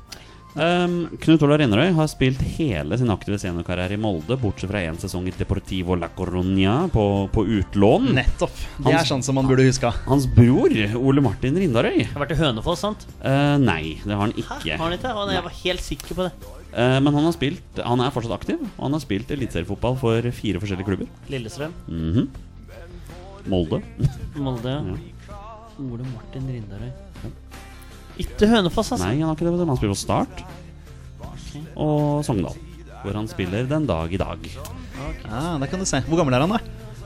[0.53, 4.99] Um, Knut Olav Rinnerøy har spilt hele sin aktive seniorkarriere i Molde, bortsett fra én
[5.01, 8.11] sesong i Deportivo la Coruña på, på utlån.
[8.13, 8.53] Nettopp.
[8.85, 9.89] Det er sånn som man burde huske.
[10.05, 13.07] Hans bror, Ole Martin Rindarøy Har vært i Hønefoss, sant?
[13.23, 14.43] Uh, Nei, det har han Hæ?
[14.43, 14.77] ikke.
[14.77, 15.15] Har han ikke?
[15.17, 16.33] Han, jeg var helt sikker på det.
[16.73, 20.29] Uh, men han har spilt Han er fortsatt aktiv, og han har spilt eliteseriefotball for
[20.37, 21.09] fire forskjellige klubber.
[21.33, 22.29] Lillestrøm, Mhm.
[23.49, 23.81] Molde.
[24.39, 24.77] Molde.
[25.27, 25.39] Ja.
[25.81, 26.93] Ole Martin Rindarøy.
[28.21, 29.05] Ikke Hønefoss, altså.
[29.07, 29.53] Nei, han har ikke det.
[29.55, 29.65] vet du.
[29.71, 30.43] Han spiller på Start
[31.75, 32.55] og Sogndal,
[33.03, 34.39] hvor han spiller den dag i dag.
[35.25, 35.99] Ja, der kan du se.
[36.07, 36.59] Hvor gammel er han, da?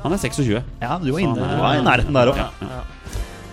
[0.03, 0.61] Han er 26.
[0.81, 1.37] Ja, du var inne.
[1.39, 2.37] er- Du var i nærheten der òg.
[2.37, 2.83] Ja, ja.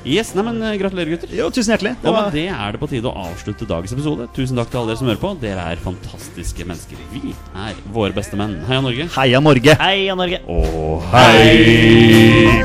[0.04, 1.30] Yes, nei, men eh, Gratulerer, gutter.
[1.32, 1.94] Jo, tusen hjertelig.
[2.02, 4.26] Det Og med det er det på tide å avslutte dagens episode.
[4.36, 5.30] Tusen takk til alle dere som hører på.
[5.40, 6.96] Dere er fantastiske mennesker.
[7.14, 8.58] Vi er våre beste menn.
[8.68, 9.08] Heia Norge.
[9.16, 9.78] Heia Norge!
[9.80, 10.42] Heia Norge!
[10.44, 12.60] Og hei!